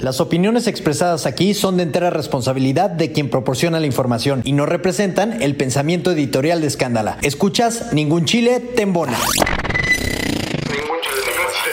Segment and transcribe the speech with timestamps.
[0.00, 4.64] Las opiniones expresadas aquí son de entera responsabilidad de quien proporciona la información y no
[4.64, 7.18] representan el pensamiento editorial de Escándala.
[7.22, 9.18] Escuchas Ningún Chile Tembona.
[9.18, 11.20] Ningún chile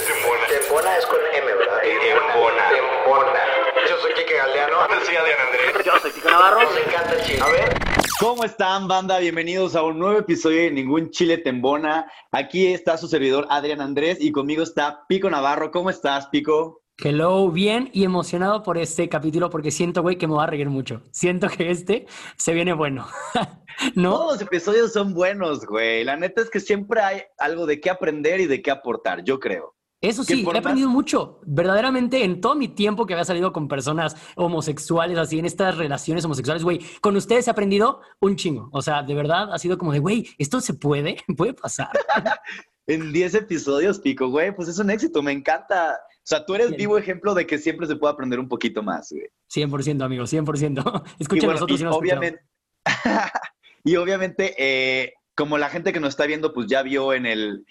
[0.07, 0.47] tembona.
[0.49, 1.81] Tembona es con M, ¿verdad?
[1.83, 2.63] Tembona.
[2.71, 3.39] Tembona.
[3.87, 4.75] Yo soy Kike Galeano.
[5.05, 5.85] Soy Adrián Andrés.
[5.85, 6.61] Yo soy Pico Navarro.
[6.73, 7.39] Me encanta el chile.
[7.43, 7.77] A ver.
[8.19, 9.19] ¿Cómo están, banda?
[9.19, 12.11] Bienvenidos a un nuevo episodio de Ningún Chile Tembona.
[12.31, 15.69] Aquí está su servidor Adrián Andrés y conmigo está Pico Navarro.
[15.69, 16.81] ¿Cómo estás, Pico?
[17.05, 20.69] Hello, bien y emocionado por este capítulo porque siento, güey, que me va a reír
[20.69, 21.03] mucho.
[21.11, 23.05] Siento que este se viene bueno.
[23.95, 24.11] ¿No?
[24.13, 26.05] Todos los episodios son buenos, güey.
[26.05, 29.39] La neta es que siempre hay algo de qué aprender y de qué aportar, yo
[29.41, 29.75] creo.
[29.99, 31.41] Eso sí, he más- aprendido mucho.
[31.45, 36.23] Verdaderamente, en todo mi tiempo que había salido con personas homosexuales, así en estas relaciones
[36.23, 38.69] homosexuales, güey, con ustedes he aprendido un chingo.
[38.71, 41.17] O sea, de verdad ha sido como de, güey, ¿esto se puede?
[41.37, 41.89] ¿Puede pasar?
[42.87, 45.97] En 10 episodios, Pico, güey, pues es un éxito, me encanta.
[46.25, 49.11] O sea, tú eres vivo ejemplo de que siempre se puede aprender un poquito más,
[49.11, 49.27] güey.
[49.53, 51.03] 100%, amigo, 100%.
[51.19, 52.41] Y Escuchen bueno, nosotros y y no obviamente,
[53.83, 57.67] y obviamente eh, como la gente que nos está viendo, pues ya vio en el,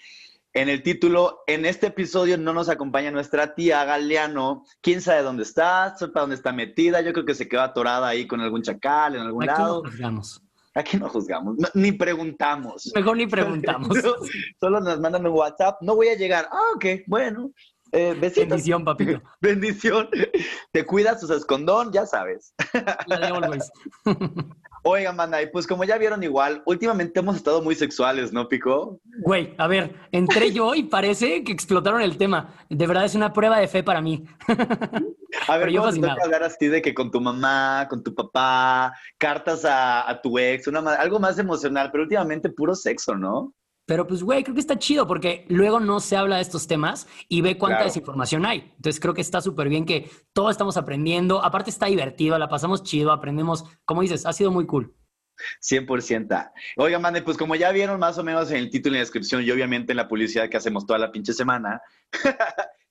[0.53, 4.63] en el título, en este episodio no nos acompaña nuestra tía Galeano.
[4.79, 5.93] ¿Quién sabe dónde está?
[5.97, 7.01] ¿Sabe para dónde está metida?
[7.01, 9.81] Yo creo que se quedó atorada ahí con algún chacal en algún Aquí no lado.
[9.83, 10.41] juzgamos.
[10.77, 12.91] Aquí no juzgamos, no- ni preguntamos.
[12.95, 13.89] Mejor ni preguntamos.
[14.59, 15.81] Solo nos mandan un WhatsApp.
[15.81, 16.47] No voy a llegar.
[16.51, 17.51] Ah, ok, bueno.
[17.91, 18.49] Eh, besitos.
[18.49, 19.21] Bendición, papito.
[19.41, 20.09] Bendición.
[20.71, 22.53] Te cuidas, usas condón, ya sabes.
[23.07, 23.71] La de always.
[24.87, 28.99] Oigan, banda, y pues como ya vieron igual, últimamente hemos estado muy sexuales, ¿no, Pico?
[29.21, 32.53] Güey, a ver, entré yo y parece que explotaron el tema.
[32.69, 34.25] De verdad es una prueba de fe para mí.
[35.47, 36.23] A ver, yo ¿cómo toca fascinado.
[36.23, 40.67] hablar así de que con tu mamá, con tu papá, cartas a, a tu ex,
[40.67, 43.55] una, algo más emocional, pero últimamente puro sexo, ¿no?
[43.87, 47.07] Pero pues, güey, creo que está chido porque luego no se habla de estos temas
[47.29, 47.89] y ve cuánta Claro.
[47.89, 48.71] desinformación hay.
[48.77, 51.43] Entonces creo que está súper bien que todos estamos aprendiendo.
[51.43, 53.63] Aparte está divertido, la pasamos chido, aprendemos.
[53.85, 54.95] Como dices, ha sido muy cool.
[55.61, 56.51] 100%.
[56.77, 59.03] Oigan, mande, pues como ya vieron más o menos en el título y en la
[59.03, 61.81] descripción y obviamente en la publicidad que hacemos toda la pinche semana,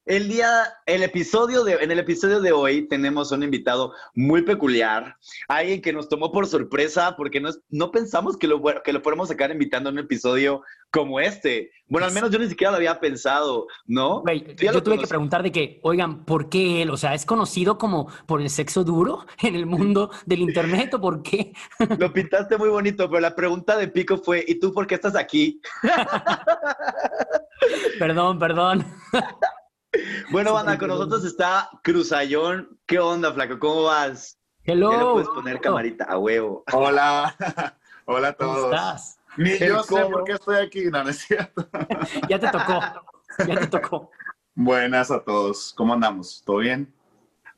[0.07, 0.49] el día,
[0.87, 5.17] el episodio de, en el episodio de hoy tenemos un invitado muy peculiar,
[5.49, 9.31] alguien que nos tomó por sorpresa porque no, no pensamos que lo, que lo fuéramos
[9.31, 11.71] a sacar invitando en un episodio como este.
[11.89, 14.21] Bueno, al menos yo ni siquiera lo había pensado, ¿no?
[14.21, 16.91] Güey, yo tuve que conocí- preguntar de que, oigan, ¿por qué él?
[16.91, 21.01] O sea, ¿es conocido como por el sexo duro en el mundo del internet o
[21.01, 21.53] por qué?
[21.99, 25.17] Lo pintaste muy bonito, pero la pregunta de Pico fue, ¿y tú por qué estás
[25.17, 25.61] aquí?
[27.99, 28.85] Perdón, perdón.
[30.31, 32.79] Bueno, banda, con nosotros está Cruzayón.
[32.87, 33.59] ¿Qué onda, flaco?
[33.59, 34.39] ¿Cómo vas?
[34.65, 34.91] Hello.
[34.93, 36.65] Ya le puedes poner camarita a huevo.
[36.73, 37.37] Hola,
[38.07, 38.73] hola a ¿Cómo todos.
[38.75, 39.19] estás?
[39.37, 40.11] Ni El yo sé cómo.
[40.11, 41.69] por qué estoy aquí, no, no es cierto.
[42.29, 42.81] Ya te tocó.
[43.47, 44.11] Ya te tocó.
[44.55, 46.43] Buenas a todos, ¿cómo andamos?
[46.47, 46.93] ¿Todo bien?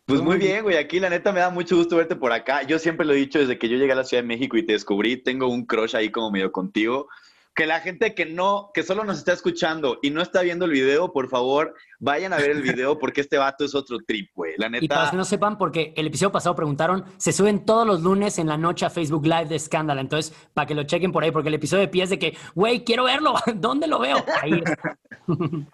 [0.06, 0.76] Pues muy bien, güey.
[0.76, 2.62] Aquí la neta me da mucho gusto verte por acá.
[2.62, 4.64] Yo siempre lo he dicho desde que yo llegué a la Ciudad de México y
[4.64, 5.16] te descubrí.
[5.16, 7.08] Tengo un crush ahí como medio contigo.
[7.56, 10.70] Que la gente que no, que solo nos está escuchando y no está viendo el
[10.70, 14.52] video, por favor, vayan a ver el video porque este vato es otro trip, güey.
[14.58, 15.10] La Y para los neta.
[15.10, 18.58] que no sepan, porque el episodio pasado preguntaron, se suben todos los lunes en la
[18.58, 20.00] noche a Facebook Live de Escándala.
[20.02, 22.36] Entonces, para que lo chequen por ahí, porque el episodio de pie es de que,
[22.54, 23.34] güey, quiero verlo.
[23.56, 24.24] ¿Dónde lo veo?
[24.42, 24.98] Ahí está.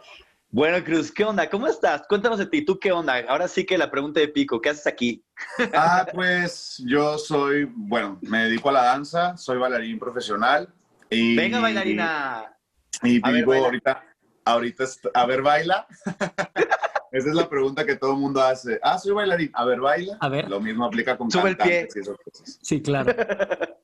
[0.55, 1.49] Bueno, Cruz, ¿qué onda?
[1.49, 2.03] ¿Cómo estás?
[2.07, 2.63] Cuéntanos de ti.
[2.63, 3.25] ¿Tú qué onda?
[3.27, 5.25] Ahora sí que la pregunta de Pico, ¿qué haces aquí?
[5.73, 10.69] Ah, pues yo soy, bueno, me dedico a la danza, soy bailarín profesional.
[11.13, 12.57] Y, Venga, bailarina.
[13.03, 13.67] Y ver, vivo baila.
[13.67, 14.05] ahorita,
[14.45, 15.87] ahorita, a ver, baila.
[17.13, 18.81] Esa es la pregunta que todo el mundo hace.
[18.83, 19.51] Ah, soy bailarín.
[19.53, 20.17] A ver, baila.
[20.21, 20.49] A ver.
[20.49, 21.87] Lo mismo aplica con Sube el pie.
[21.95, 22.59] y esas cosas.
[22.63, 23.15] Sí, claro.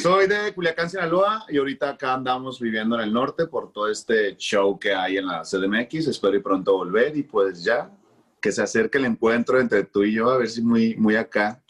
[0.00, 4.36] Soy de Culiacán, Sinaloa, y ahorita acá andamos viviendo en el norte por todo este
[4.36, 6.06] show que hay en la CDMX.
[6.06, 7.90] Espero y pronto volver y pues ya,
[8.40, 11.60] que se acerque el encuentro entre tú y yo, a ver si muy, muy acá.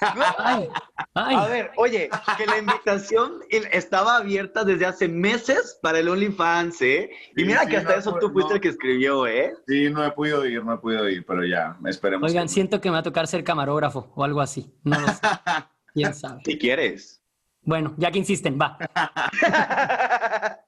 [0.00, 0.14] ¡Chas!
[0.38, 0.68] Ay,
[1.14, 1.36] ay.
[1.36, 7.10] A ver, oye, que la invitación estaba abierta desde hace meses para el OnlyFans, ¿eh?
[7.36, 8.54] Y Sí, mira sí, que hasta no, eso no, tú fuiste no.
[8.56, 9.54] el que escribió, ¿eh?
[9.66, 12.30] Sí, no he podido ir, no he podido ir, pero ya, esperemos.
[12.30, 14.72] Oigan, que- siento que me va a tocar ser camarógrafo o algo así.
[14.84, 15.14] No lo sé.
[15.94, 16.42] ¿Quién sabe?
[16.44, 17.20] Si quieres.
[17.62, 18.78] Bueno, ya que insisten, va.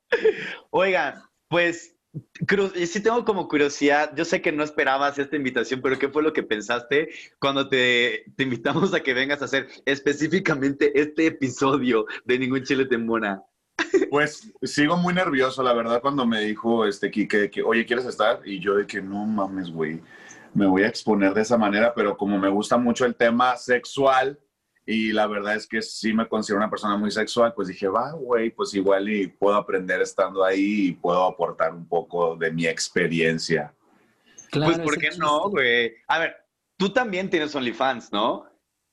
[0.71, 1.97] Oigan, pues,
[2.47, 6.23] Cruz, sí tengo como curiosidad, yo sé que no esperabas esta invitación, pero ¿qué fue
[6.23, 12.07] lo que pensaste cuando te, te invitamos a que vengas a hacer específicamente este episodio
[12.25, 13.43] de Ningún Chile te embona?
[14.11, 18.41] Pues sigo muy nervioso, la verdad, cuando me dijo este Quique que, oye, ¿quieres estar?
[18.45, 20.01] Y yo de que no mames, güey,
[20.53, 24.39] me voy a exponer de esa manera, pero como me gusta mucho el tema sexual
[24.87, 28.13] y la verdad es que sí me considero una persona muy sexual, pues dije, va,
[28.13, 32.67] güey, pues igual y puedo aprender estando ahí y puedo aportar un poco de mi
[32.67, 33.75] experiencia.
[34.51, 35.21] Claro, pues, ¿por qué chiste.
[35.21, 35.95] no, güey?
[36.09, 36.37] A ver,
[36.77, 38.47] tú también tienes OnlyFans, ¿no?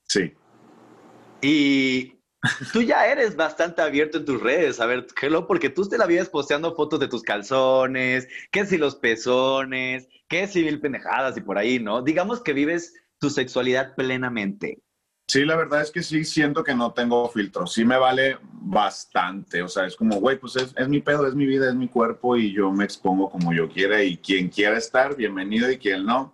[0.03, 0.33] Sí.
[1.41, 2.17] Y
[2.73, 4.79] tú ya eres bastante abierto en tus redes.
[4.79, 8.77] A ver, hello, porque tú te la vives posteando fotos de tus calzones, que si
[8.77, 12.01] los pezones, que si mil pendejadas y por ahí, ¿no?
[12.01, 14.81] Digamos que vives tu sexualidad plenamente.
[15.29, 17.67] Sí, la verdad es que sí siento que no tengo filtro.
[17.67, 19.61] Sí me vale bastante.
[19.61, 21.89] O sea, es como, güey, pues es, es mi pedo, es mi vida, es mi
[21.89, 24.01] cuerpo y yo me expongo como yo quiera.
[24.01, 25.69] Y quien quiera estar, bienvenido.
[25.69, 26.33] Y quien no,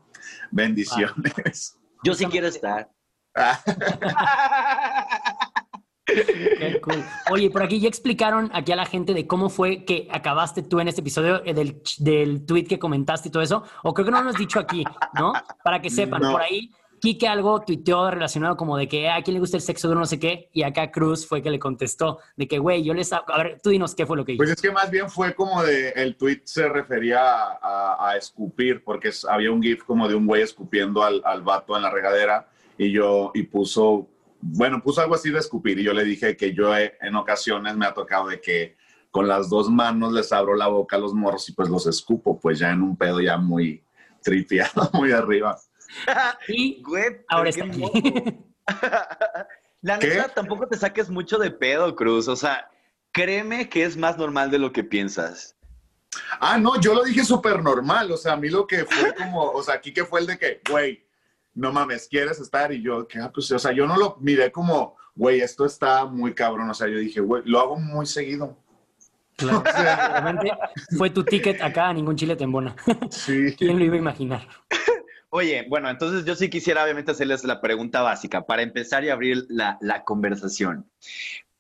[0.52, 1.76] bendiciones.
[2.04, 2.92] Yo sí quiero estar.
[6.06, 7.04] Qué cool.
[7.32, 10.80] Oye, por aquí ya explicaron aquí a la gente de cómo fue que acabaste tú
[10.80, 13.64] en este episodio eh, del, del tweet que comentaste y todo eso.
[13.84, 14.84] O creo que no lo has dicho aquí,
[15.16, 15.34] ¿no?
[15.64, 16.32] Para que sepan, No.
[16.34, 16.70] por ahí
[17.04, 20.00] Kike algo tuiteó relacionado como de que "Ah, a quién le gusta el sexo duro,
[20.00, 20.50] no sé qué.
[20.54, 23.12] Y acá Cruz fue que le contestó de que, güey, yo les...
[23.12, 24.54] A ver, tú dinos qué fue lo que Pues hizo.
[24.56, 28.86] es que más bien fue como de, el tweet se refería a, a- a escupir,
[28.86, 32.48] porque había un gif como de un güey escupiendo al, al vato en la regadera
[32.78, 34.08] y yo, y puso,
[34.40, 37.76] bueno, puso algo así de escupir y yo le dije que yo he- en ocasiones
[37.76, 38.78] me ha tocado de que
[39.12, 42.40] con las dos manos les abro la boca a los morros y pues los escupo,
[42.40, 43.84] pues ya en un pedo ya muy
[44.22, 45.60] tripeado, muy arriba.
[46.48, 47.84] Y Güey, ahora está aquí.
[49.82, 50.08] La ¿Qué?
[50.08, 52.30] neta, tampoco te saques mucho de pedo, Cruz.
[52.30, 52.70] O sea,
[53.12, 55.58] créeme que es más normal de lo que piensas.
[56.40, 58.12] Ah, no, yo lo dije súper normal.
[58.12, 60.38] O sea, a mí lo que fue como, o sea, aquí que fue el de
[60.38, 61.06] que, güey,
[61.54, 62.72] no mames, ¿quieres estar?
[62.72, 66.06] Y yo, que, ah, pues, o sea, yo no lo miré como, güey, esto está
[66.06, 66.70] muy cabrón.
[66.70, 68.58] O sea, yo dije, güey, lo hago muy seguido.
[69.36, 70.52] Claro, realmente
[70.98, 72.76] fue tu ticket acá a ningún chile te embona.
[73.10, 73.56] Sí.
[73.58, 74.48] ¿Quién lo iba a imaginar?
[75.36, 79.48] Oye, bueno, entonces yo sí quisiera obviamente hacerles la pregunta básica para empezar y abrir
[79.50, 80.88] la, la conversación.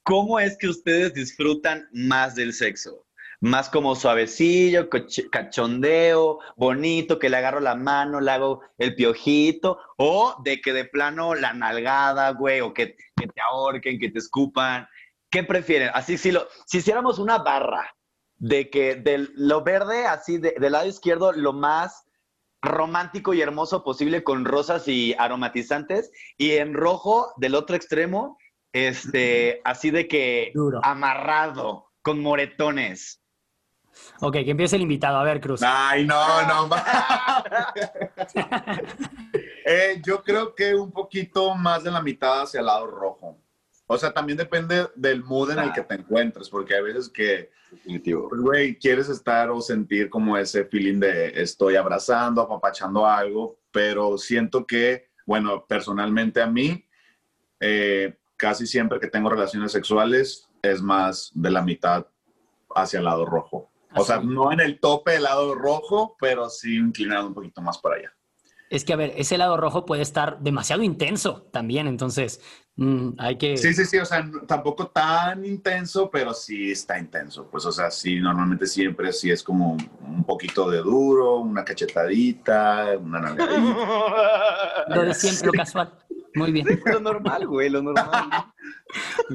[0.03, 3.07] ¿Cómo es que ustedes disfrutan más del sexo?
[3.39, 4.89] Más como suavecillo,
[5.31, 10.85] cachondeo, bonito, que le agarro la mano, le hago el piojito, o de que de
[10.85, 14.87] plano la nalgada, güey, o que, que te ahorquen, que te escupan.
[15.31, 15.89] ¿Qué prefieren?
[15.95, 17.95] Así, si, lo, si hiciéramos una barra
[18.37, 22.03] de que de lo verde, así de- del lado izquierdo, lo más
[22.63, 28.37] romántico y hermoso posible con rosas y aromatizantes, y en rojo, del otro extremo,
[28.71, 30.79] este, así de que Duro.
[30.83, 33.19] amarrado, con moretones.
[34.21, 35.19] Ok, que empiece el invitado.
[35.19, 35.61] A ver, Cruz.
[35.63, 36.69] Ay, no, no.
[39.65, 43.37] Eh, yo creo que un poquito más de la mitad hacia el lado rojo.
[43.87, 47.51] O sea, también depende del mood en el que te encuentres, porque hay veces que,
[47.69, 48.29] Definitivo.
[48.29, 54.17] pues, güey, quieres estar o sentir como ese feeling de estoy abrazando, apapachando algo, pero
[54.17, 56.85] siento que, bueno, personalmente a mí,
[57.59, 62.07] eh, casi siempre que tengo relaciones sexuales es más de la mitad
[62.75, 63.69] hacia el lado rojo.
[63.95, 64.27] O sea, Así.
[64.27, 68.13] no en el tope del lado rojo, pero sí inclinado un poquito más para allá.
[68.69, 72.41] Es que, a ver, ese lado rojo puede estar demasiado intenso también, entonces
[72.75, 73.57] mm, hay que...
[73.57, 77.47] Sí, sí, sí, o sea, tampoco tan intenso, pero sí está intenso.
[77.49, 82.97] Pues, o sea, sí, normalmente siempre sí es como un poquito de duro, una cachetadita,
[82.97, 84.85] una nalgadita.
[84.89, 85.93] Lo de siempre, lo casual.
[86.35, 86.67] Muy bien.
[86.85, 88.29] Lo normal, güey, lo normal.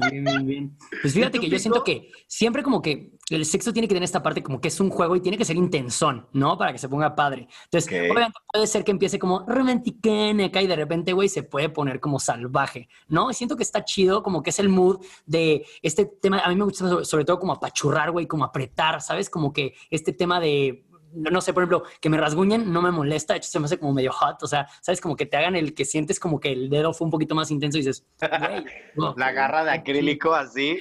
[0.09, 0.77] Bien, bien, bien.
[1.01, 3.93] Pues fíjate ¿Y tú, que yo siento que siempre como que el sexo tiene que
[3.93, 6.57] tener esta parte como que es un juego y tiene que ser intensón, ¿no?
[6.57, 7.49] Para que se ponga padre.
[7.65, 8.11] Entonces, Ok.
[8.11, 11.99] obviamente puede ser que empiece como romanticón acá y de repente, güey, se puede poner
[11.99, 13.29] como salvaje, ¿no?
[13.29, 16.39] Y siento que está chido, como que es el mood de este tema.
[16.39, 19.29] A mí me gusta sobre, sobre todo como apachurrar, güey, como apretar, ¿sabes?
[19.29, 22.91] Como que este tema de no no sé, por ejemplo, que me rasguñen no me
[22.91, 25.37] molesta, de hecho se me hace como medio hot, o sea, sabes, como que te
[25.37, 28.05] hagan el que sientes como que el dedo fue un poquito más intenso y dices,
[28.19, 29.15] güey, no.
[29.17, 30.79] La garra de acrílico así.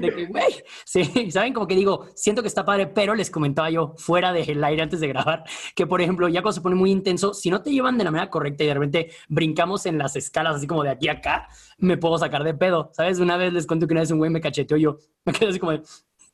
[0.00, 1.52] De que, güey, sí, ¿saben?
[1.52, 5.00] Como que digo, siento que está padre, pero les comentaba yo fuera del aire antes
[5.00, 7.98] de grabar, que por ejemplo, ya cuando se pone muy intenso, si no te llevan
[7.98, 11.08] de la manera correcta y de repente brincamos en las escalas así como de aquí
[11.08, 11.48] a acá,
[11.78, 13.18] me puedo sacar de pedo, ¿sabes?
[13.18, 15.58] Una vez les cuento que una vez un güey me cacheteó yo, me quedé así
[15.58, 15.82] como de,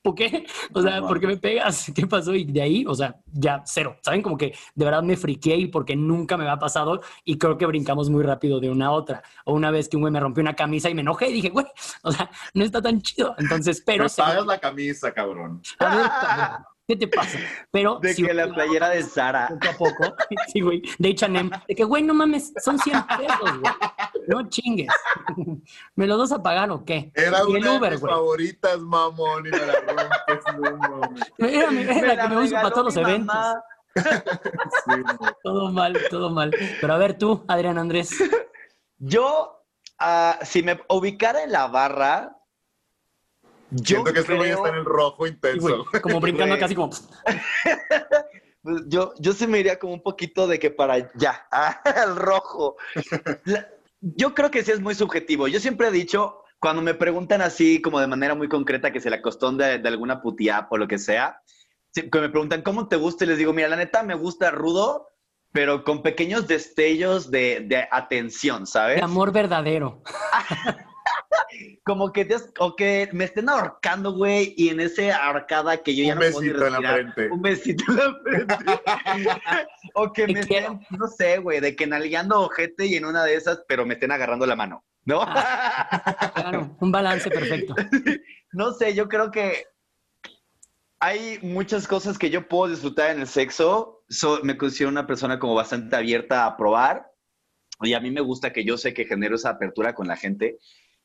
[0.07, 0.45] ¿por qué?
[0.73, 1.91] O sea, ¿por qué me pegas?
[1.95, 2.33] ¿Qué pasó?
[2.35, 3.97] Y de ahí, o sea, ya cero.
[4.01, 4.21] ¿Saben?
[4.21, 7.65] Como que de verdad me friqué y porque nunca me había pasado y creo que
[7.65, 9.23] brincamos muy rápido de una a otra.
[9.45, 11.49] O una vez que un güey me rompió una camisa y me enojé y dije,
[11.49, 11.65] güey,
[12.03, 13.35] o sea, no está tan chido.
[13.37, 14.03] Entonces, pero...
[14.03, 15.61] Me se- pagas la camisa, cabrón.
[15.79, 15.89] Ver,
[16.21, 17.37] cabrón, ¿Qué te pasa?
[17.69, 19.49] Pero De si que la playera de Sara.
[19.49, 20.15] poco a poco.
[20.53, 20.81] Sí, güey.
[20.97, 21.51] De H&M.
[21.67, 23.73] De que, güey, no mames, son 100 pesos, güey.
[24.27, 24.87] No chingues.
[25.95, 27.11] ¿Me los vas a pagar o qué?
[27.13, 28.13] Era Y el una de mis güey.
[28.13, 30.55] favoritas, mamón, y me la rompes.
[30.59, 31.21] No, mames.
[31.39, 33.35] Era, mi- era la que me uso para todos los eventos.
[33.35, 33.63] mamá.
[33.95, 35.25] Sí.
[35.43, 36.51] Todo mal, todo mal.
[36.79, 38.11] Pero a ver tú, Adrián Andrés.
[38.99, 39.63] Yo,
[39.99, 42.36] ah, si me ubicara en la barra,
[43.71, 45.85] yo Siento que este güey creo- está en el rojo intenso.
[45.89, 46.59] güey, como brincando Güey.
[46.59, 46.89] casi como...
[48.63, 51.47] Pues yo, yo sí me iría como un poquito de que para allá,
[51.83, 52.75] al rojo.
[53.45, 53.67] La-
[54.01, 55.47] yo creo que sí es muy subjetivo.
[55.47, 59.09] Yo siempre he dicho, cuando me preguntan así como de manera muy concreta que se
[59.09, 61.41] la costón de, de alguna putiap o lo que sea,
[61.93, 65.07] que me preguntan cómo te gusta y les digo, mira, la neta me gusta rudo,
[65.51, 68.97] pero con pequeños destellos de, de atención, ¿sabes?
[68.97, 70.03] De amor verdadero.
[71.83, 76.03] Como que, des- o que me estén ahorcando, güey, y en ese ahorcada que yo
[76.03, 77.29] ya Un no puedo ni besito en la frente.
[77.29, 78.55] Un besito en la frente.
[79.93, 80.73] o que Te me quiero.
[80.73, 83.93] estén, no sé, güey, de que nalgueando ojete y en una de esas, pero me
[83.95, 85.21] estén agarrando la mano, ¿no?
[86.35, 87.75] Claro, un balance perfecto.
[88.53, 89.65] no sé, yo creo que
[90.99, 94.03] hay muchas cosas que yo puedo disfrutar en el sexo.
[94.09, 97.11] So- me considero una persona como bastante abierta a probar.
[97.81, 100.57] Y a mí me gusta que yo sé que genero esa apertura con la gente.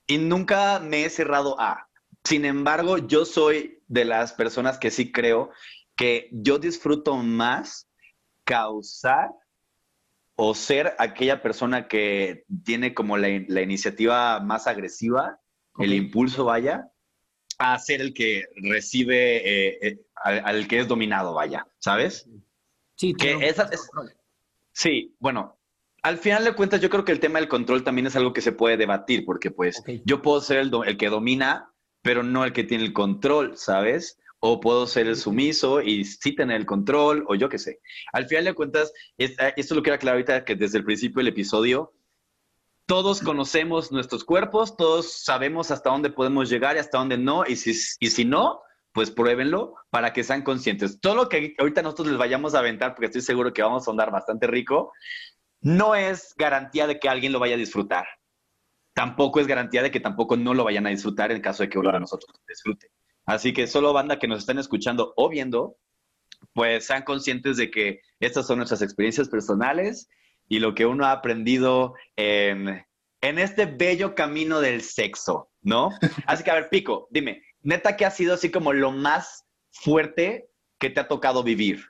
[0.07, 1.89] Y nunca me he cerrado a.
[2.25, 5.51] Sin embargo, yo soy de las personas que sí creo
[5.97, 7.89] que yo disfruto más
[8.45, 9.31] causar
[10.37, 15.39] o ser aquella persona que tiene como la, la iniciativa más agresiva,
[15.79, 16.91] el impulso vaya,
[17.59, 22.29] a ser el que recibe, eh, eh, al, al que es dominado vaya, ¿sabes?
[22.97, 23.91] Sí, Que esa es-
[24.73, 25.59] Sí, bueno,
[26.03, 28.41] al final de cuentas yo creo que el tema del control también es algo que
[28.41, 32.65] se puede debatir, porque pues yo puedo ser el, que domina, pero no el que
[32.65, 34.19] tiene el control, ¿sabes?
[34.41, 37.81] O puedo ser el sumiso y sí tener el control, o yo qué sé.
[38.13, 41.19] Al final de cuentas, es- eh, esto lo quiero aclarar ahorita que desde el principio
[41.21, 41.93] del episodio,
[42.87, 47.55] todos conocemos nuestros cuerpos, todos sabemos hasta dónde podemos llegar y hasta dónde no, y
[47.57, 48.61] si, y si no,
[48.93, 51.01] pues pruébenlo para que sean conscientes.
[51.01, 53.91] Todo lo que ahorita nosotros les vayamos a aventar, porque estoy seguro que vamos a
[53.91, 54.93] andar bastante rico,
[55.62, 58.07] no es garantía de que alguien lo vaya a disfrutar.
[58.95, 61.78] Tampoco es garantía de que tampoco no lo vayan a disfrutar en caso de que
[61.78, 62.88] uno de nosotros disfrute.
[63.25, 65.76] Así que solo banda que nos están escuchando o viendo,
[66.52, 70.09] pues sean conscientes de que estas son nuestras experiencias personales
[70.49, 72.85] y lo que uno ha aprendido en,
[73.21, 75.90] en este bello camino del sexo, ¿no?
[76.26, 80.50] Así que a ver, Pico, dime, neta, ¿qué ha sido así como lo más fuerte
[80.78, 81.87] que te ha tocado vivir?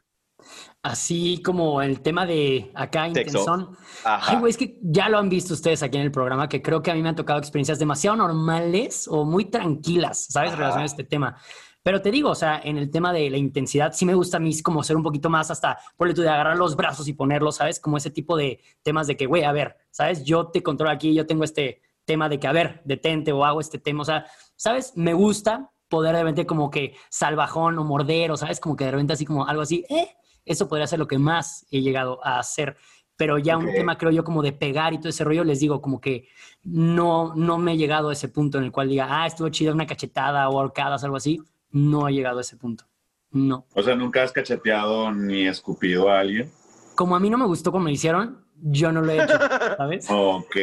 [0.83, 3.77] Así como el tema de acá, intensón.
[4.03, 4.33] Ajá.
[4.33, 6.83] Ay, güey, es que ya lo han visto ustedes aquí en el programa, que creo
[6.83, 10.49] que a mí me han tocado experiencias demasiado normales o muy tranquilas, ¿sabes?
[10.51, 10.57] Ajá.
[10.57, 11.37] Relacionadas a este tema.
[11.85, 14.41] Pero te digo, o sea, en el tema de la intensidad, sí me gusta a
[14.41, 17.57] mí como ser un poquito más hasta, por tú de agarrar los brazos y ponerlos,
[17.57, 17.81] ¿sabes?
[17.81, 20.25] Como ese tipo de temas de que, güey, a ver, ¿sabes?
[20.25, 23.61] Yo te controlo aquí, yo tengo este tema de que, a ver, detente o hago
[23.61, 24.93] este tema, o sea, ¿sabes?
[24.97, 28.93] Me gusta poder de repente como que salvajón o morder, o sabes, como que de
[28.93, 30.17] repente así como algo así, ¿eh?
[30.45, 32.77] Eso podría ser lo que más he llegado a hacer.
[33.17, 35.81] Pero ya un tema, creo yo, como de pegar y todo ese rollo, les digo,
[35.81, 36.29] como que
[36.65, 39.73] no, no me he llegado a ese punto en el cual diga, ah, estuvo chida
[39.73, 41.41] una cachetada o ahorcadas, algo así.
[41.71, 42.85] No he llegado a ese punto.
[43.31, 43.67] No.
[43.75, 46.51] O sea, nunca has cacheteado ni escupido a alguien.
[46.95, 49.39] Como a mí no me gustó como me hicieron, yo no lo he hecho,
[49.77, 50.07] ¿sabes?
[50.11, 50.57] Ok.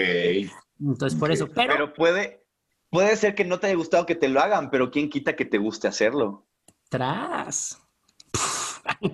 [0.80, 1.48] Entonces, por eso.
[1.48, 2.46] Pero, Pero puede,
[2.90, 5.46] puede ser que no te haya gustado que te lo hagan, pero ¿quién quita que
[5.46, 6.46] te guste hacerlo?
[6.90, 7.80] tras.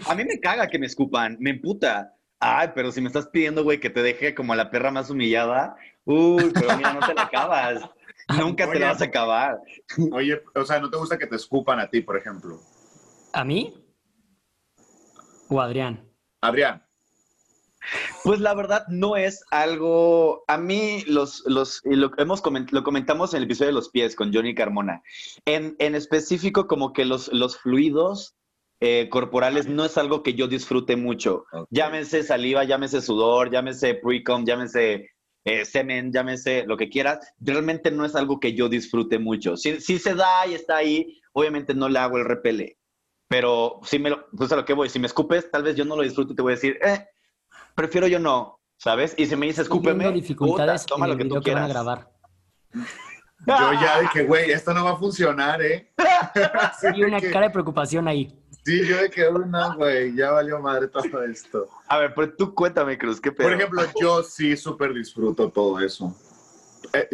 [0.08, 2.13] A mí me caga que me escupan, me emputa.
[2.39, 5.75] Ay, pero si me estás pidiendo, güey, que te deje como la perra más humillada,
[6.03, 7.82] uy, pero mira, no te la acabas.
[8.39, 9.60] Nunca te la vas a acabar.
[10.12, 12.60] Oye, o sea, ¿no te gusta que te escupan a ti, por ejemplo?
[13.34, 13.74] ¿A mí?
[15.50, 16.10] ¿O a Adrián?
[16.41, 16.82] Adrián.
[18.24, 20.44] Pues la verdad no es algo.
[20.48, 23.89] A mí los, los y lo hemos coment- lo comentamos en el episodio de los
[23.89, 25.03] pies con Johnny Carmona.
[25.46, 28.36] En, en específico, como que los, los fluidos
[28.79, 31.46] eh, corporales no es algo que yo disfrute mucho.
[31.51, 31.67] Ok.
[31.70, 35.10] Llámese saliva, llámese sudor, llámese pre-com, llámese
[35.46, 39.55] eh, semen, llámese lo que quieras, realmente no es algo que yo disfrute mucho.
[39.55, 42.79] Si, si se da y está ahí, obviamente no le hago el repele.
[43.27, 45.86] Pero si me lo, pues a lo que voy, si me escupes, tal vez yo
[45.86, 47.08] no lo disfruto y te voy a decir, eh,
[47.75, 49.13] prefiero yo no, ¿sabes?
[49.17, 51.65] Y si me dices, escúpeme, dificultades puta, toma lo que tú video que van a
[51.67, 51.84] quieras.
[51.84, 52.12] grabar.
[53.48, 55.94] Yo ya que, güey, esto no va a funcionar, ¿eh?
[56.96, 58.36] Y una cara de preocupación ahí.
[58.65, 61.69] Sí, yo de que, no, güey, ya valió madre todo esto.
[61.88, 63.48] A ver, pero tú cuéntame, Cruz, ¿qué pedo?
[63.48, 66.15] Por ejemplo, yo sí súper disfruto todo eso.
[66.91, 67.07] Eh,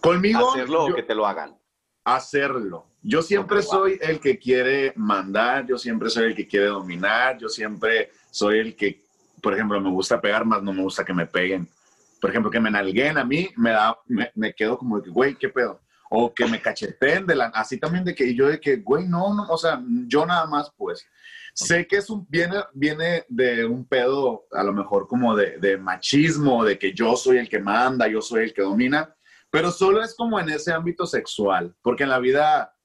[0.00, 1.56] conmigo, ¿Hacerlo yo- o que te lo hagan?
[2.04, 2.86] hacerlo.
[3.02, 7.48] Yo siempre soy el que quiere mandar, yo siempre soy el que quiere dominar, yo
[7.48, 9.04] siempre soy el que,
[9.40, 11.68] por ejemplo, me gusta pegar, más no me gusta que me peguen.
[12.20, 15.10] Por ejemplo, que me nalguen a mí, me da, me, me quedo como de que,
[15.10, 15.80] güey, ¿qué pedo?
[16.10, 19.46] O que me cacheteen de la, así también de que yo de que, güey, no,
[19.48, 21.06] o sea, yo nada más, pues.
[21.54, 25.78] Sé que es un, viene, viene de un pedo, a lo mejor como de, de
[25.78, 29.16] machismo, de que yo soy el que manda, yo soy el que domina,
[29.50, 32.76] pero solo es como en ese ámbito sexual, porque en la vida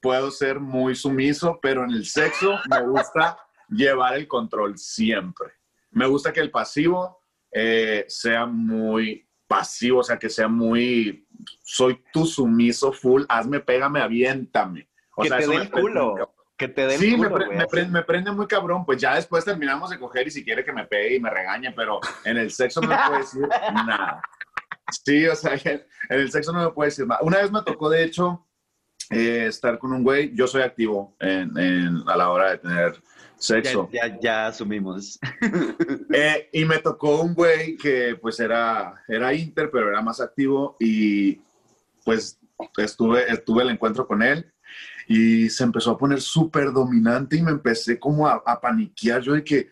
[0.00, 3.38] puedo ser muy sumiso, pero en el sexo me gusta
[3.68, 5.48] llevar el control siempre.
[5.90, 11.26] Me gusta que el pasivo eh, sea muy pasivo, o sea, que sea muy,
[11.62, 14.88] soy tu sumiso full, hazme, pégame, aviéntame.
[15.16, 16.34] O que sea, te eso dé el culo.
[16.56, 18.84] Que te dé el Sí, me, culo, pre- me prende, me prende muy cabrón.
[18.84, 21.70] Pues ya después terminamos de coger y si quiere que me pegue y me regañe,
[21.72, 23.42] pero en el sexo no me puede decir
[23.86, 24.20] nada.
[25.04, 27.20] Sí, o sea, en el sexo no me puede decir nada.
[27.22, 28.44] Una vez me tocó, de hecho,
[29.10, 30.34] eh, estar con un güey.
[30.34, 33.02] Yo soy activo en, en- a la hora de tener
[33.38, 33.88] sexo.
[33.92, 35.18] Ya, ya, ya asumimos.
[36.12, 40.76] Eh, y me tocó un güey que pues era, era inter, pero era más activo
[40.80, 41.40] y
[42.04, 42.38] pues
[42.78, 44.50] estuve, estuve el encuentro con él
[45.06, 49.20] y se empezó a poner súper dominante y me empecé como a, a paniquear.
[49.22, 49.68] Yo de que,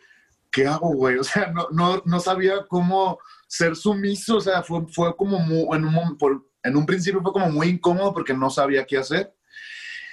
[0.50, 1.16] ¿qué hago, güey?
[1.18, 3.18] O sea, no, no, no sabía cómo
[3.48, 7.32] ser sumiso, o sea, fue, fue como muy, en, un, por- en un principio fue
[7.32, 9.32] como muy incómodo porque no sabía qué hacer.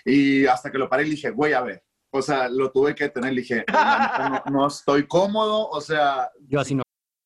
[0.05, 3.09] Y hasta que lo paré y dije, güey, a ver, o sea, lo tuve que
[3.09, 6.83] tener, dije, no, no estoy cómodo, o sea, Yo así no.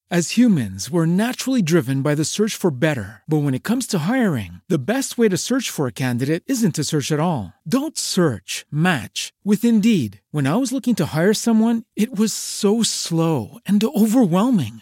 [0.10, 3.23] As humans, we're naturally driven by the search for better.
[3.28, 6.76] But when it comes to hiring, the best way to search for a candidate isn't
[6.76, 7.52] to search at all.
[7.67, 10.21] Don't search, match with Indeed.
[10.32, 14.82] When I was looking to hire someone, it was so slow and overwhelming.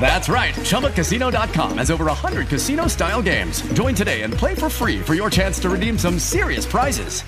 [0.00, 0.54] That's right.
[0.54, 3.62] ChumbaCasino.com has over 100 casino style games.
[3.72, 7.22] Join today and play for free for your chance to redeem some serious prizes.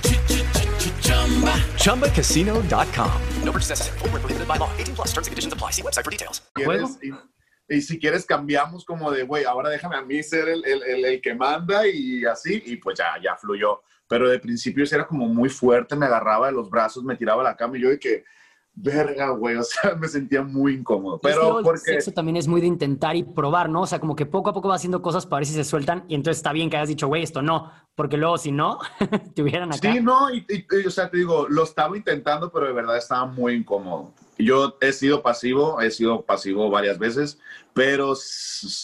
[1.80, 3.12] ChumbaCasino.com.
[3.44, 3.98] No purchase necessary.
[4.00, 4.70] Where prohibited by law.
[4.76, 5.70] 18 plus terms and conditions apply.
[5.72, 6.42] See website for details.
[6.54, 7.12] quieres- y,
[7.76, 11.04] y si quieres cambiamos como de, güey, ahora déjame a mí ser el, el- el-
[11.04, 13.80] el que manda y así, y pues ya, ya fluyó.
[14.08, 17.44] Pero de principio era como muy fuerte, me agarraba de los brazos, me tiraba a
[17.44, 18.22] la cama y yo de que,
[18.78, 21.18] verga, güey, o sea, me sentía muy incómodo.
[21.22, 21.80] Pero luego el porque...
[21.80, 23.80] sexo también es muy de intentar y probar, ¿no?
[23.82, 26.04] O sea, como que poco a poco va haciendo cosas para ver si se sueltan
[26.08, 28.78] y entonces está bien que hayas dicho, güey, esto no, porque luego si no,
[29.34, 29.92] te hubieran acá.
[29.92, 32.96] Sí, no, y, y- y, o sea, te digo, lo estaba intentando, pero de verdad
[32.98, 34.12] estaba muy incómodo.
[34.38, 37.38] Yo he sido pasivo, he sido pasivo varias veces,
[37.72, 38.12] pero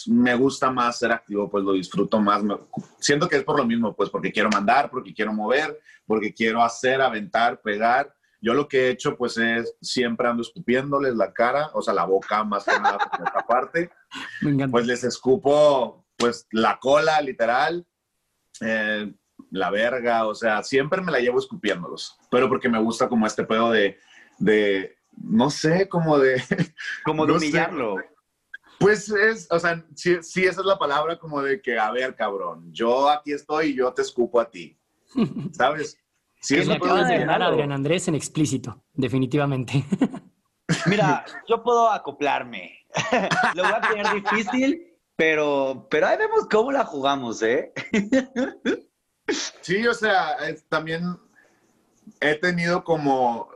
[0.07, 2.43] me gusta más ser activo, pues lo disfruto más.
[2.43, 2.57] Me-
[2.99, 6.63] siento que es por lo mismo, pues porque quiero mandar, porque quiero mover, porque quiero
[6.63, 8.11] hacer, aventar, pegar.
[8.43, 12.03] Yo lo que he hecho, pues es siempre ando escupiéndoles la cara, o sea, la
[12.05, 13.89] boca más que nada por esta parte
[14.41, 14.71] Me encanta.
[14.71, 17.87] pues les escupo pues la cola literal,
[18.61, 19.13] eh,
[19.49, 23.45] la verga, o sea, siempre me la llevo escupiéndolos, pero porque me gusta como este
[23.45, 23.97] pedo de,
[24.39, 26.41] de no sé, como de,
[27.05, 27.45] Como de No sé.
[27.45, 27.95] humillarlo.
[28.79, 32.13] pues es, o sea, sí, sí, esa es la palabra como de que, a ver,
[32.15, 34.77] cabrón, yo aquí estoy y yo te escupo a ti,
[35.53, 35.97] ¿sabes?
[36.43, 39.85] Sí, Que es le acabas de de- ganar a Adrián Andrés en explícito, definitivamente.
[40.87, 42.85] Mira, yo puedo acoplarme.
[43.55, 47.71] Lo voy a tener difícil, Pero, pero ahí vemos cómo la jugamos, ¿eh?
[49.61, 51.17] Sí, o sea, es- también
[52.19, 53.47] he tenido como,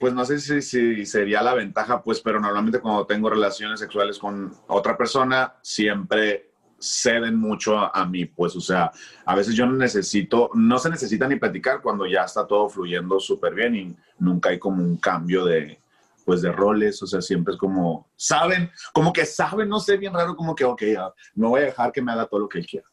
[0.00, 4.18] pues no sé si, si sería la ventaja, pues, pero normalmente cuando tengo relaciones sexuales
[4.18, 6.50] con otra persona, siempre
[6.86, 8.90] ceden mucho a, a mí, pues, o sea,
[9.24, 13.20] a veces yo no necesito, no se necesita ni platicar cuando ya está todo fluyendo
[13.20, 15.78] súper bien y nunca hay como un cambio de,
[16.24, 20.12] pues, de roles, o sea, siempre es como, saben, como que saben, no sé, bien
[20.12, 22.58] raro, como que, ok, ya, me voy a dejar que me haga todo lo que
[22.58, 22.86] él quiera.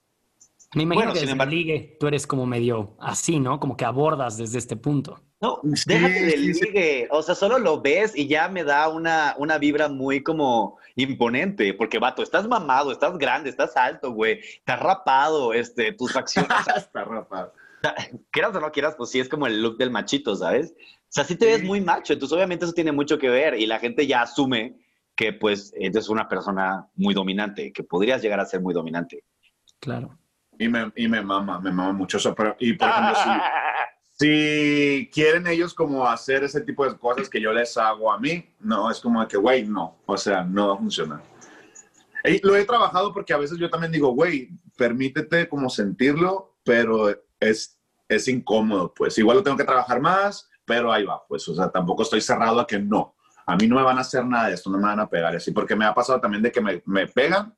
[0.75, 3.59] Me imagino Bueno, que sin desde embargo- el ligue tú eres como medio así, ¿no?
[3.59, 5.21] Como que abordas desde este punto.
[5.41, 6.65] No, Sí, déjate del sí, sí.
[6.65, 7.07] ligue.
[7.12, 11.73] O sea, solo lo ves y ya me da una, una vibra muy como imponente.
[11.73, 14.39] Porque, vato, estás mamado, estás grande, estás alto, güey.
[14.39, 16.49] Estás rapado, este, tus facciones.
[16.62, 17.53] o sea, Está rapado.
[18.31, 20.73] quieras o no quieras, pues sí es como el look del machito, ¿sabes?
[20.77, 21.65] O sea, sí te ves Sí.
[21.67, 22.13] muy macho.
[22.13, 23.59] Entonces, obviamente, eso tiene mucho que ver.
[23.59, 24.77] Y la gente ya asume
[25.15, 29.23] que, pues, eres una persona muy dominante, que podrías llegar a ser muy dominante.
[29.79, 30.17] Claro.
[30.57, 32.33] Y me, y me mama, me mama mucho eso.
[32.35, 33.29] Pero, y por ejemplo, si,
[34.11, 38.47] si quieren ellos como hacer ese tipo de cosas que yo les hago a mí,
[38.59, 41.21] no, es como de que, güey, no, o sea, no va a funcionar.
[42.23, 47.09] Y lo he trabajado porque a veces yo también digo, güey, permítete como sentirlo, pero
[47.39, 49.17] es, es incómodo, pues.
[49.17, 51.47] Igual lo tengo que trabajar más, pero ahí va, pues.
[51.49, 53.15] O sea, tampoco estoy cerrado a que no.
[53.45, 55.35] A mí no me van a hacer nada de esto, no me van a pegar
[55.35, 57.53] así, porque me ha pasado también de que me, me pegan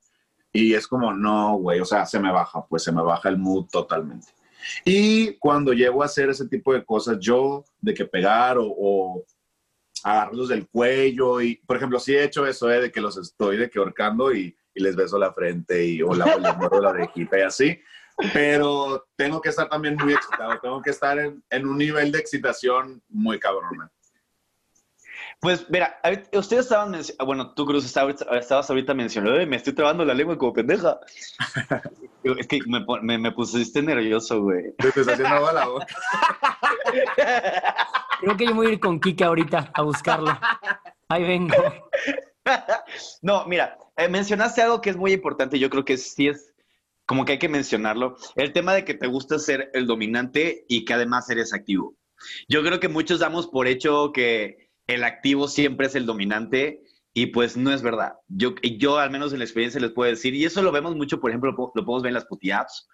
[0.55, 3.37] y es como, no, güey, o sea, se me baja, pues se me baja el
[3.37, 4.27] mood totalmente.
[4.85, 9.25] Y cuando llego a hacer ese tipo de cosas, yo, de que pegar o, o
[10.01, 13.57] agarrarlos del cuello, y por ejemplo, sí he hecho eso, eh, de que los estoy
[13.57, 16.91] de que ahorcando y, y les beso la frente y o la, les muerdo la
[16.91, 17.79] orejita y así,
[18.31, 22.19] pero tengo que estar también muy excitado, tengo que estar en, en un nivel de
[22.19, 23.91] excitación muy cabrona.
[25.45, 25.95] Pues mira,
[26.33, 30.15] ustedes estaban, ah, bueno, tú Cruz estabas, estabas ahorita mencionando, "Ay, me estoy trabando la
[30.15, 30.99] lengua como pendeja.
[32.23, 34.73] es que me, pon- me, me pusiste nervioso, güey.
[34.79, 35.85] Te estás haciendo agua la boca.
[38.21, 40.35] Creo que yo voy a ir con Kika ahorita a buscarlo.
[41.09, 41.53] Ahí vengo.
[43.21, 46.55] no, mira, eh, mencionaste algo que es muy importante, yo creo que sí es
[47.05, 50.85] como que hay que mencionarlo, el tema de que te gusta ser el dominante y
[50.85, 51.93] que además eres activo.
[52.47, 56.81] Yo creo que muchos damos por hecho que el activo siempre es el dominante
[57.13, 58.13] y pues no es verdad.
[58.27, 61.19] Yo, yo al menos en la experiencia les puedo decir, y eso lo vemos mucho,
[61.19, 62.87] por ejemplo, lo, lo podemos ver en las puti apps,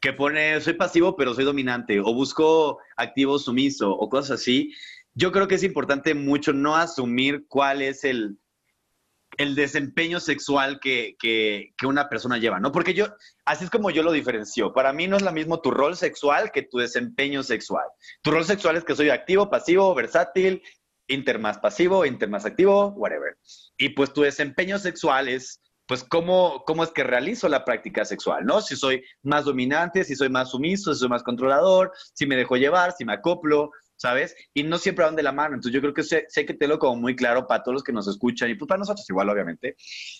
[0.00, 4.74] que pone soy pasivo pero soy dominante o busco activo sumiso o cosas así.
[5.14, 8.38] Yo creo que es importante mucho no asumir cuál es el,
[9.36, 12.72] el desempeño sexual que, que, que una persona lleva, ¿no?
[12.72, 13.06] Porque yo,
[13.44, 14.72] así es como yo lo diferencio.
[14.72, 17.86] Para mí no es lo mismo tu rol sexual que tu desempeño sexual.
[18.22, 20.62] Tu rol sexual es que soy activo, pasivo, versátil,
[21.10, 23.36] inter más pasivo, inter más activo, whatever.
[23.76, 28.46] Y pues tu desempeño sexual es, pues, cómo, cómo es que realizo la práctica sexual,
[28.46, 28.60] ¿no?
[28.60, 32.56] Si soy más dominante, si soy más sumiso, si soy más controlador, si me dejo
[32.56, 34.34] llevar, si me acoplo, ¿sabes?
[34.54, 35.56] Y no siempre van de la mano.
[35.56, 37.92] Entonces yo creo que sé, sé que tengo como muy claro para todos los que
[37.92, 39.76] nos escuchan y pues para nosotros igual, obviamente,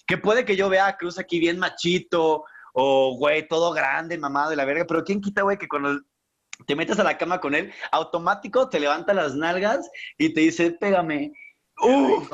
[0.06, 4.50] que puede que yo vea a Cruz aquí bien machito o, güey, todo grande, mamado
[4.50, 6.00] de la verga, pero ¿quién quita, güey, que cuando
[6.66, 10.70] te metes a la cama con él, automático te levanta las nalgas y te dice,
[10.72, 11.32] pégame.
[11.82, 12.30] ¡Uf!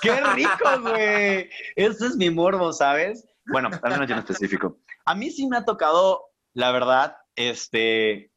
[0.00, 1.50] ¡Qué rico, güey!
[1.76, 3.26] Ese es mi morbo, ¿sabes?
[3.46, 4.78] Bueno, al menos yo en específico.
[5.04, 8.30] A mí sí me ha tocado, la verdad, este,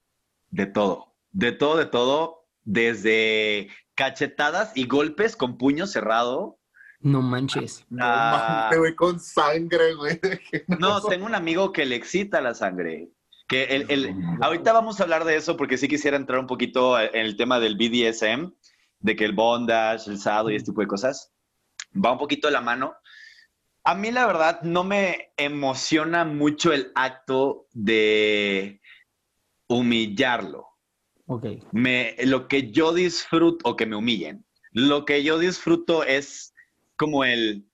[0.50, 1.15] de todo.
[1.32, 2.48] De todo, de todo.
[2.63, 6.60] Desde cachetadas y golpes con puño cerrado.
[7.00, 7.86] No manches.
[7.89, 10.20] No mames, güey, con sangre, güey.
[10.67, 13.10] No, tengo un amigo que le excita la sangre.
[13.51, 16.97] Que el, el- ahorita vamos a hablar de eso porque sí quisiera entrar un poquito
[16.97, 18.53] en el tema del BDSM,
[18.99, 21.33] de que el bondage, el sado y este tipo de cosas
[21.93, 22.93] va un poquito de la mano.
[23.83, 28.79] A mí la verdad no me emociona mucho el acto de
[29.67, 30.67] humillarlo.
[31.25, 31.45] Ok.
[31.71, 36.53] Me, lo que yo disfruto, o que me humillen, lo que yo disfruto es
[36.95, 37.67] como el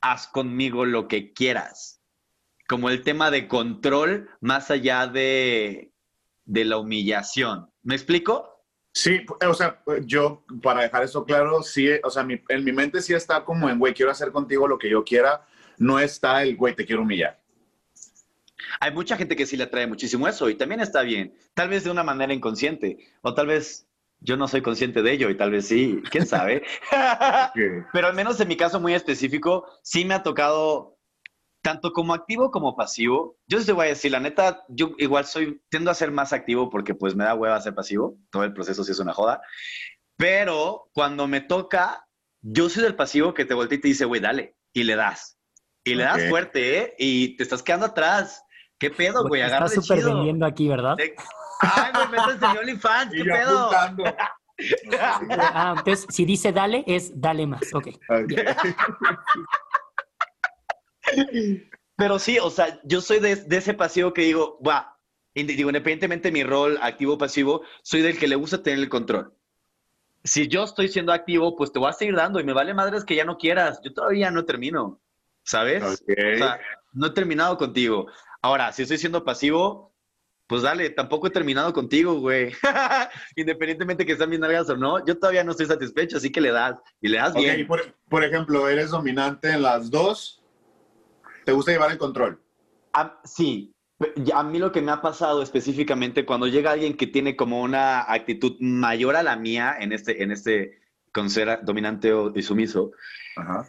[0.00, 2.00] haz conmigo lo que quieras.
[2.68, 5.92] Como el tema de control más allá de,
[6.44, 7.70] de la humillación.
[7.82, 8.50] ¿Me explico?
[8.92, 13.02] Sí, o sea, yo, para dejar eso claro, sí, o sea, mi- en mi mente
[13.02, 15.44] sí está como en, güey, quiero hacer contigo lo que yo quiera,
[15.78, 17.40] no está el, güey, te quiero humillar.
[18.80, 21.34] Hay mucha gente que sí le atrae muchísimo eso y también está bien.
[21.54, 23.88] Tal vez de una manera inconsciente o tal vez
[24.20, 26.62] yo no soy consciente de ello y tal vez sí, quién sabe.
[27.92, 30.93] Pero al menos en mi caso muy específico, sí me ha tocado
[31.64, 33.38] tanto como activo como pasivo.
[33.46, 36.68] Yo te voy a decir, la neta, yo igual soy, tiendo a ser más activo
[36.68, 38.18] porque pues me da hueva ser pasivo.
[38.30, 39.40] Todo el proceso sí es una joda.
[40.16, 42.06] Pero cuando me toca,
[42.42, 45.38] yo soy del pasivo que te voltea y te dice, güey, dale, y le das.
[45.82, 46.94] Y le das fuerte, ¿eh?
[46.98, 48.44] Y te estás quedando atrás.
[48.78, 49.40] ¿Qué pedo, güey?
[49.40, 50.96] Te Agarra Estás súper vendiendo aquí, ¿verdad?
[50.96, 51.16] De-
[51.60, 53.70] Ay, güey, métete en OnlyFans, ¿qué pedo?
[55.00, 57.62] Ah, entonces, si dice dale, es dale más.
[57.72, 57.88] Ok.
[58.08, 58.32] Ok.
[61.96, 64.98] Pero sí, o sea, yo soy de, de ese pasivo que digo, va,
[65.34, 68.88] digo, independientemente de mi rol activo o pasivo, soy del que le gusta tener el
[68.88, 69.32] control.
[70.22, 73.04] Si yo estoy siendo activo, pues te voy a seguir dando y me vale madres
[73.04, 73.80] que ya no quieras.
[73.84, 75.00] Yo todavía no termino,
[75.42, 75.82] ¿sabes?
[75.82, 76.16] Ok.
[76.34, 76.60] O sea,
[76.94, 78.06] no he terminado contigo.
[78.40, 79.94] Ahora, si estoy siendo pasivo,
[80.46, 82.52] pues dale, tampoco he terminado contigo, güey.
[83.36, 86.52] Independientemente que sean mis nalgas o no, yo todavía no estoy satisfecho, así que le
[86.52, 86.78] das.
[87.00, 87.66] Y le das Ok, bien.
[87.66, 90.43] por, por ejemplo, eres dominante en las dos.
[91.44, 92.40] ¿Te gusta llevar el control?
[92.92, 93.72] A- sí,
[94.32, 98.10] a mí lo que me ha pasado específicamente cuando llega alguien que tiene como una
[98.12, 100.80] actitud mayor a la mía en este, en este
[101.12, 102.90] con ser dominante o y sumiso,
[103.36, 103.68] Ajá.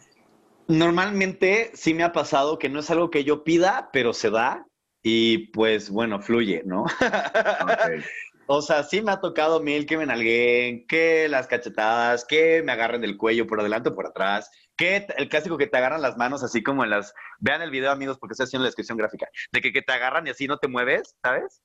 [0.66, 4.66] normalmente sí me ha pasado que no es algo que yo pida, pero se da
[5.02, 6.82] y pues bueno, fluye, ¿no?
[6.82, 6.90] Ok.
[8.48, 12.70] O sea, sí me ha tocado mil que me nalguen, que las cachetadas, que me
[12.70, 16.16] agarren del cuello por adelante o por atrás, que el clásico que te agarran las
[16.16, 17.14] manos así como en las...
[17.38, 19.28] Vean el video, amigos, porque estoy haciendo la descripción gráfica.
[19.52, 21.62] De que, que te agarran y así no te mueves, ¿sabes?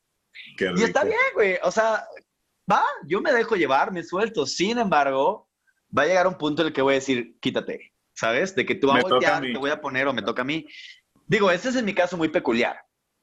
[0.58, 1.58] Qué Y está bien, güey.
[1.64, 2.06] O sea,
[2.72, 4.46] va, yo me dejo llevar, me suelto.
[4.46, 5.50] Sin embargo,
[5.96, 8.56] va a llegar un punto en el que voy a decir, quítate, ¿sabes?
[8.56, 10.46] De que tú vas Me a voltear, te voy a poner o me toca a
[10.46, 10.68] mí.
[11.28, 12.80] Digo, ese es en mi caso muy peculiar.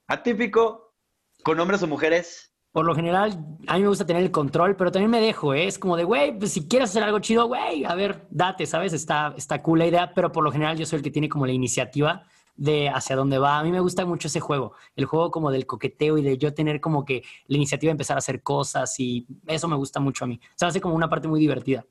[0.07, 0.94] Atípico,
[1.42, 2.53] con hombres o mujeres.
[2.78, 5.66] Por lo general, a mí me gusta tener el control, pero también me dejo, ¿eh?
[5.66, 8.92] Es como de, güey, pues si quieres hacer algo chido, güey, a ver, date, ¿sabes?
[8.92, 11.44] Está, está cool la idea, pero por lo general yo soy el que tiene como
[11.44, 12.22] la iniciativa
[12.54, 13.58] de hacia dónde va.
[13.58, 16.54] A mí me gusta mucho ese juego, el juego como del coqueteo y de yo
[16.54, 20.24] tener como que la iniciativa de empezar a hacer cosas y eso me gusta mucho
[20.24, 20.38] a mí.
[20.54, 21.84] Se hace como una parte muy divertida.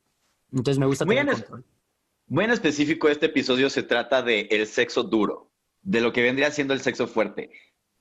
[0.53, 1.65] Entonces me gusta Muy tener en, control.
[2.27, 6.49] muy en específico, este episodio se trata de el sexo duro, de lo que vendría
[6.49, 7.51] siendo el sexo fuerte.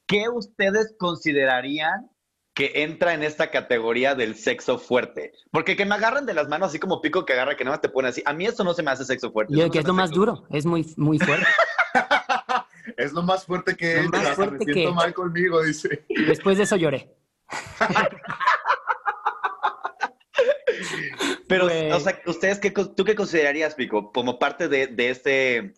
[0.07, 2.13] ¿Qué ustedes considerarían
[2.57, 5.33] que entra en esta categoría del sexo fuerte?
[5.53, 7.83] Porque que me agarren de las manos así como pico que agarra, que nada más
[7.83, 8.23] te pone así.
[8.25, 9.53] A mí eso no se me hace sexo fuerte.
[9.53, 11.47] Y eso el no que es lo más duro, es muy, muy fuerte.
[12.97, 16.07] Es lo más fuerte que Lo más fuerte me siento mal conmigo, dice.
[16.09, 17.15] Después de eso lloré.
[21.49, 25.75] Pero, o sea, ¿ustedes qué, tú qué considerarías, Pico, como parte de, de este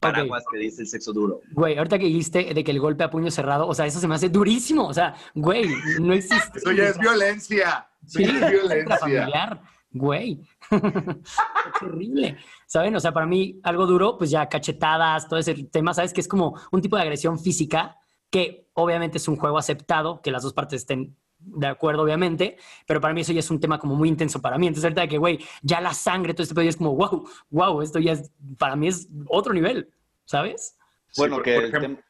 [0.00, 1.40] paraguas que dice el sexo duro?
[1.52, 4.08] Güey, ahorita que dijiste de que el golpe a puño cerrado, o sea, eso se
[4.08, 4.86] me hace durísimo.
[4.86, 5.68] O sea, güey,
[6.00, 6.58] no existe.
[6.58, 7.88] Eso ya es violencia.
[8.06, 8.78] Eso Sí, ya es violencia.
[8.80, 10.40] intrafamiliar, güey.
[10.70, 12.36] es terrible.
[12.66, 12.94] ¿Saben?
[12.96, 16.12] O sea, para mí, algo duro, pues ya cachetadas, todo ese tema, ¿sabes?
[16.12, 17.96] Que es como un tipo de agresión física
[18.30, 21.16] que obviamente es un juego aceptado, que las dos partes estén
[21.48, 22.56] de acuerdo, obviamente,
[22.86, 24.66] pero para mí eso ya es un tema como muy intenso para mí.
[24.66, 27.28] Entonces, ahorita de que, güey, ya la sangre, todo este pedo, ya es como, wow,
[27.50, 29.90] wow, esto ya es, para mí es otro nivel,
[30.24, 30.76] ¿sabes?
[31.08, 32.02] Sí, Bueno, por- que por el, ejemplo- tem-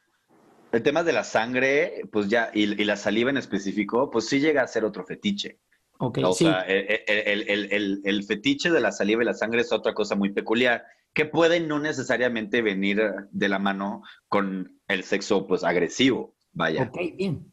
[0.72, 4.40] el tema de la sangre, pues ya, y, y la saliva en específico, pues sí
[4.40, 5.58] llega a ser otro fetiche.
[5.98, 6.44] Ok, o sí.
[6.44, 9.94] sea, el, el- el- el- el fetiche de la saliva y la sangre es otra
[9.94, 15.64] cosa muy peculiar, que puede no necesariamente venir de la mano con el sexo, pues,
[15.64, 16.34] agresivo.
[16.52, 16.82] Vaya.
[16.82, 17.50] Ok, bien.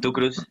[0.00, 0.46] ¿Tú, Cruz?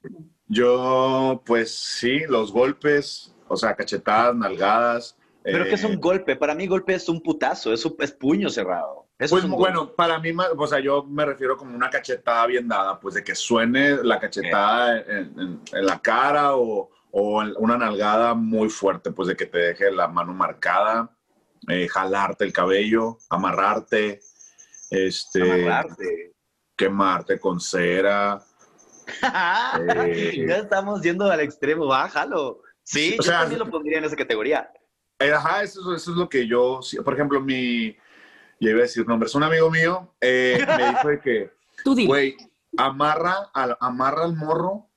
[0.48, 5.18] Yo, pues sí, los golpes, o sea, cachetadas, nalgadas.
[5.44, 6.36] ¿Pero eh, qué es un golpe?
[6.36, 9.08] Para mí golpe es un putazo, es, un- es puño cerrado.
[9.18, 9.58] Eso Pues golpe.
[9.58, 13.24] bueno, para mí, o sea, yo me refiero como una cachetada bien dada, pues de
[13.24, 19.12] que suene la cachetada en, en- en la cara o, o una nalgada muy fuerte,
[19.12, 21.10] pues de que te deje la mano marcada,
[21.70, 24.20] eh, jalarte el cabello, amarrarte,
[24.92, 26.34] este, Amarrarte.
[26.76, 28.42] quemarte con cera.
[30.08, 32.62] Eh, ya estamos yendo al extremo, bájalo.
[32.84, 34.70] Sí, O yo sea, también lo pondría en esa categoría.
[35.20, 37.96] Eh, Ajá, eso, eso es lo que yo, por ejemplo, mi,
[38.60, 41.52] ya iba a decir nombres, un amigo mío eh, me dijo de que,
[42.06, 42.36] güey,
[42.78, 44.88] amarra al, amarra al morro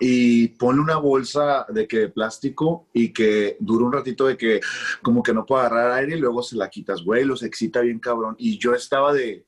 [0.00, 4.60] y ponle una bolsa de que de plástico y que dure un ratito de que
[5.02, 8.00] como que no pueda agarrar aire y luego se la quitas, güey, los excita bien
[8.00, 8.34] cabrón.
[8.38, 9.44] Y yo estaba de,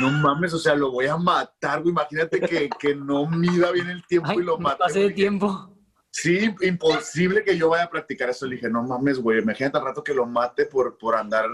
[0.00, 3.88] no mames, o sea, lo voy a matar, güey, imagínate que, que no mida bien
[3.88, 4.92] el tiempo Ay, y lo mate.
[4.92, 5.14] de güey.
[5.14, 5.70] tiempo.
[6.16, 8.46] Sí, imposible que yo vaya a practicar eso.
[8.46, 11.46] Le dije, no mames, güey, imagínate al rato que lo mate por, por andar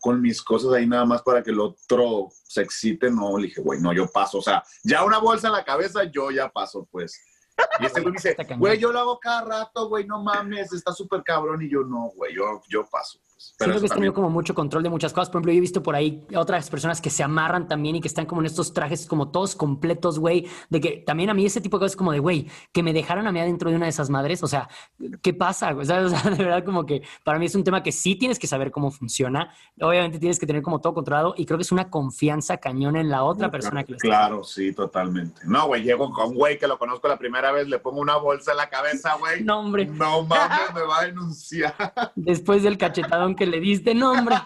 [0.00, 3.12] con mis cosas ahí nada más para que el otro se excite.
[3.12, 4.38] No, le dije, güey, no, yo paso.
[4.38, 7.22] O sea, ya una bolsa en la cabeza, yo ya paso, pues.
[7.78, 10.92] Y este güey me dice, güey, yo lo hago cada rato, güey, no mames, está
[10.92, 11.62] súper cabrón.
[11.62, 13.20] Y yo, no, güey, yo, yo paso.
[13.58, 15.30] Pero Siento que has tenido como mucho control de muchas cosas.
[15.30, 18.08] Por ejemplo, yo he visto por ahí otras personas que se amarran también y que
[18.08, 20.46] están como en estos trajes como todos completos, güey.
[20.70, 23.26] De que también a mí ese tipo de cosas como de, güey, que me dejaron
[23.26, 24.42] a mí adentro de una de esas madres.
[24.42, 24.68] O sea,
[25.22, 25.72] ¿qué pasa?
[25.72, 25.86] güey?
[25.86, 26.12] ¿Sabes?
[26.18, 28.46] O sea, de verdad como que para mí es un tema que sí tienes que
[28.46, 29.52] saber cómo funciona.
[29.80, 33.08] Obviamente tienes que tener como todo controlado y creo que es una confianza cañón en
[33.08, 35.42] la otra persona que lo está Claro, sí, totalmente.
[35.44, 38.16] No, güey, llego con un güey que lo conozco la primera vez, le pongo una
[38.16, 39.42] bolsa en la cabeza, güey.
[39.48, 39.86] No, hombre.
[39.86, 41.74] No mames, me va a denunciar.
[42.16, 44.36] Después del cachetadón que le diste, no, hombre.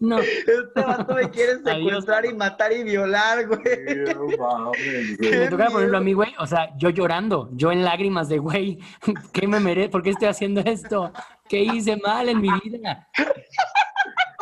[0.00, 0.18] No.
[0.18, 1.88] Este vato me quiere Adiós.
[1.88, 3.60] secuestrar y matar y violar, güey.
[5.20, 8.38] Me tocara, por ejemplo, a mí, güey, o sea, yo llorando, yo en lágrimas de,
[8.38, 8.78] güey,
[9.32, 9.90] ¿qué me merece?
[9.90, 11.12] ¿Por qué estoy haciendo esto?
[11.48, 13.08] ¿Qué hice mal en mi vida?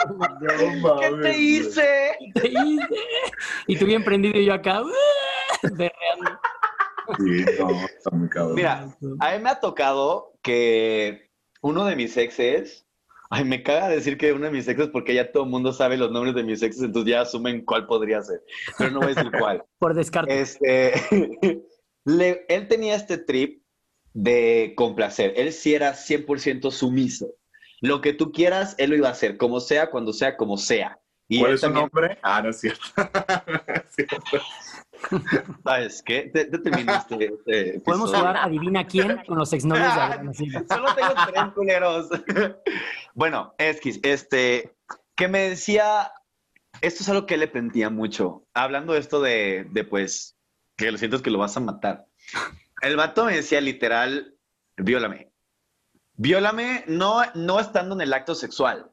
[0.09, 2.17] No ¿Qué te hice?
[2.35, 2.87] ¿Qué hice?
[3.67, 4.83] Y tú bien prendido y yo acá,
[5.63, 6.41] berreando.
[7.19, 8.55] Sí, no, está muy cabrón.
[8.55, 11.31] Mira, a mí me ha tocado que
[11.63, 12.87] uno de mis exes,
[13.31, 15.97] ay, me caga decir que uno de mis exes porque ya todo el mundo sabe
[15.97, 18.43] los nombres de mis exes, entonces ya asumen cuál podría ser,
[18.79, 19.65] pero no voy a decir cuál.
[19.79, 20.41] Por descarte.
[20.41, 20.93] Este,
[22.05, 23.63] le- él tenía este trip
[24.15, 25.35] de complacer.
[25.37, 27.35] Él sí era 100% sumiso.
[27.81, 30.99] Lo que tú quieras, él lo iba a hacer, como sea, cuando sea, como sea.
[31.29, 32.19] Y ¿Cuál es su también, nombre?
[32.23, 32.81] Ah, no es cierto.
[33.85, 34.17] Es cierto.
[35.65, 36.31] ¿sabes qué?
[36.33, 40.65] Te, este, este Podemos jugar adivina quién con los exnovios de Silva.
[40.69, 42.09] Solo tengo tres culeros.
[43.15, 44.75] bueno, Esquis, este,
[45.15, 46.13] que me decía,
[46.81, 48.47] esto es algo que le pentía mucho.
[48.55, 50.37] Hablando de esto de, de, pues,
[50.77, 52.07] que lo siento es que lo vas a matar.
[52.83, 54.37] El vato me decía literal,
[54.77, 55.33] viólame.
[56.15, 58.91] Viólame no, no estando en el acto sexual.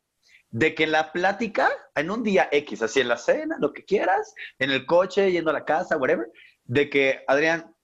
[0.51, 3.83] De que en la plática, en un día X, así en la cena, lo que
[3.83, 6.31] quieras, en el coche, yendo a la casa, whatever,
[6.63, 7.75] de que, Adrián,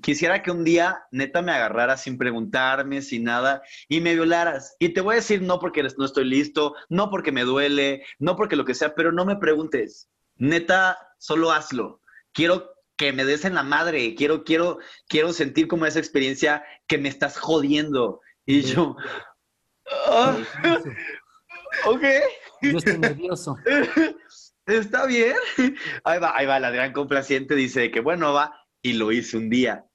[0.00, 4.76] quisiera que un día neta me agarraras sin preguntarme, sin nada, y me violaras.
[4.78, 8.36] Y te voy a decir no porque no estoy listo, no porque me duele, no
[8.36, 10.08] porque lo que sea, pero no me preguntes.
[10.36, 12.00] Neta, solo hazlo.
[12.32, 16.98] Quiero que me des en la madre, quiero, quiero, quiero sentir como esa experiencia que
[16.98, 18.20] me estás jodiendo.
[18.46, 18.96] Y yo,
[20.06, 20.36] "Ah,
[21.86, 22.02] ok,
[22.62, 23.56] Yo estoy nervioso.
[24.66, 25.36] está bien.
[26.04, 29.50] Ahí va, ahí va, la gran complaciente dice que bueno, va, y lo hice un
[29.50, 29.86] día.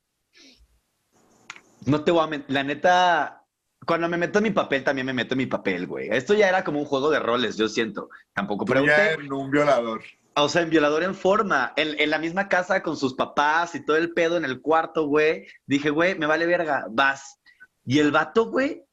[1.85, 3.45] No te voy a mentir, la neta,
[3.85, 6.09] cuando me meto en mi papel, también me meto en mi papel, güey.
[6.11, 8.09] Esto ya era como un juego de roles, yo siento.
[8.33, 9.13] Tampoco Tú ya pregunté.
[9.13, 10.03] eres un violador.
[10.35, 13.83] O sea, en violador en forma, en, en la misma casa con sus papás y
[13.83, 15.47] todo el pedo en el cuarto, güey.
[15.65, 17.39] Dije, güey, me vale verga, vas.
[17.85, 18.83] Y el vato, güey,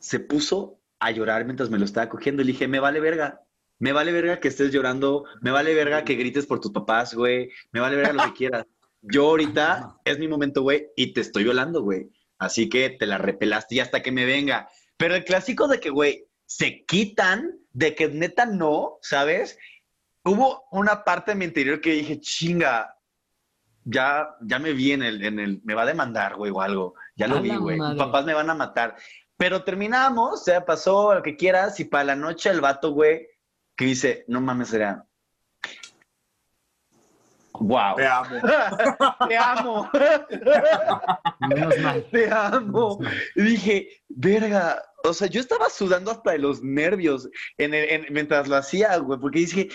[0.00, 2.42] se puso a llorar mientras me lo estaba cogiendo.
[2.42, 3.40] Y le dije, me vale verga.
[3.78, 5.24] Me vale verga que estés llorando.
[5.40, 7.50] Me vale verga que grites por tus papás, güey.
[7.72, 8.66] Me vale verga lo que quieras.
[9.02, 12.10] Yo ahorita es mi momento, güey, y te estoy violando, güey.
[12.38, 14.68] Así que te la repelaste y hasta que me venga.
[14.96, 19.58] Pero el clásico de que, güey, se quitan, de que neta no, ¿sabes?
[20.24, 22.96] Hubo una parte de mi interior que dije, chinga,
[23.84, 26.94] ya, ya me vi en el, en el, me va a demandar, güey, o algo.
[27.16, 27.78] Ya lo vi, güey.
[27.78, 28.96] Mis papás me van a matar.
[29.36, 33.26] Pero terminamos, o sea, pasó lo que quieras, y para la noche el vato, güey,
[33.76, 35.04] que dice, no mames, era.
[37.52, 37.96] Wow.
[37.96, 38.30] Te amo.
[39.28, 39.90] Te amo.
[41.48, 42.04] Menos mal.
[42.10, 42.98] Te amo.
[43.36, 44.82] Y dije, verga.
[45.04, 48.96] O sea, yo estaba sudando hasta de los nervios en el- en- mientras lo hacía,
[48.96, 49.68] güey, porque dije,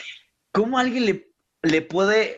[0.52, 2.38] ¿cómo alguien le, le puede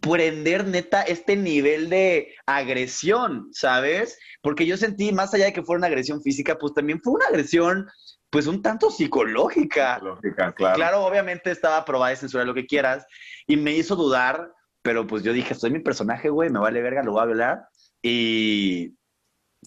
[0.00, 4.18] prender neta este nivel de agresión, ¿sabes?
[4.42, 7.26] Porque yo sentí, más allá de que fuera una agresión física, pues también fue una
[7.26, 7.88] agresión,
[8.30, 9.98] pues un tanto psicológica.
[9.98, 10.76] Lógica, claro.
[10.76, 13.04] Claro, obviamente estaba aprobada y censurada lo que quieras,
[13.46, 17.02] y me hizo dudar, pero pues yo dije, soy mi personaje, güey, me vale verga,
[17.02, 17.58] lo voy a violar.
[18.02, 18.94] Y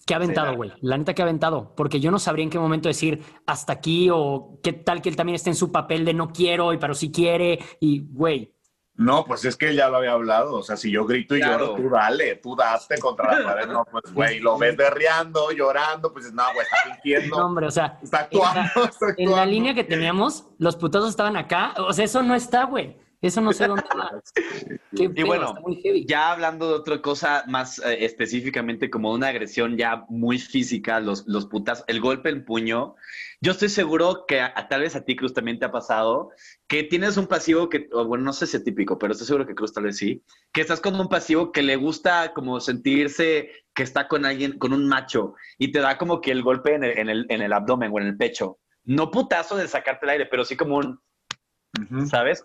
[0.06, 0.72] ¿Qué ha aventado, güey?
[0.80, 1.74] La neta que ha aventado.
[1.76, 5.16] Porque yo no sabría en qué momento decir hasta aquí o qué tal que él
[5.16, 7.60] también esté en su papel de no quiero, y pero sí quiere.
[7.80, 8.53] Y, güey,
[8.96, 10.54] No, pues es que ya lo había hablado.
[10.54, 11.66] O sea, si yo grito y Claro.
[11.76, 13.66] lloro, tú dale, tú date contra la pared.
[13.66, 17.36] No, pues, güey, lo ves berreando, llorando, pues no, güey, está fingiendo.
[17.38, 19.44] no, hombre, o sea, Está actuando, en está la, en la actuando.
[19.46, 21.74] línea que teníamos, los putazos estaban acá.
[21.78, 22.96] O sea, eso no está, güey.
[23.24, 24.10] Eso no sé dónde va.
[24.94, 26.04] Qué pedo, bueno, está muy heavy.
[26.06, 31.26] ya hablando de otra cosa más eh, específicamente como una agresión ya muy física, los,
[31.26, 32.96] los putas, el golpe en puño,
[33.40, 36.30] yo estoy seguro que a, a- tal vez a ti, Cruz, también te ha pasado,
[36.68, 39.54] que tienes un pasivo que, bueno, no sé si es típico, pero estoy seguro que
[39.54, 43.82] Cruz tal vez sí, que estás con un pasivo que le gusta como sentirse que
[43.82, 46.98] está con alguien, con un macho, y te da como que el golpe en el,
[46.98, 48.58] en el, en el abdomen o en el pecho.
[48.84, 51.00] No putazo de sacarte el aire, pero sí como un,
[51.80, 52.06] Ujú.
[52.06, 52.44] ¿sabes?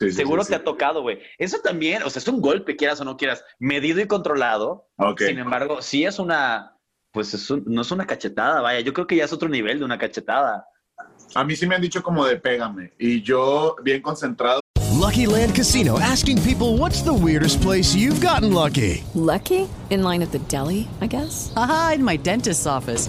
[0.00, 0.60] Sí, Seguro sí, te sí.
[0.60, 1.18] ha tocado, güey.
[1.38, 4.88] Eso también, o sea, es un golpe, quieras o no quieras, medido y controlado.
[4.98, 5.22] Ok.
[5.22, 6.76] Sin embargo, sí es una,
[7.12, 8.80] pues es un- no es una cachetada, vaya.
[8.80, 10.66] Yo creo que ya es otro nivel de una cachetada.
[11.34, 12.92] A mí sí me han dicho como de pégame.
[12.98, 14.60] Y yo, bien concentrado,
[14.98, 19.02] Lucky Land Casino asking people what's the weirdest place you've gotten lucky?
[19.14, 19.68] Lucky?
[19.90, 21.52] In line at the deli, I guess?
[21.56, 23.08] Aha, in my dentist's office.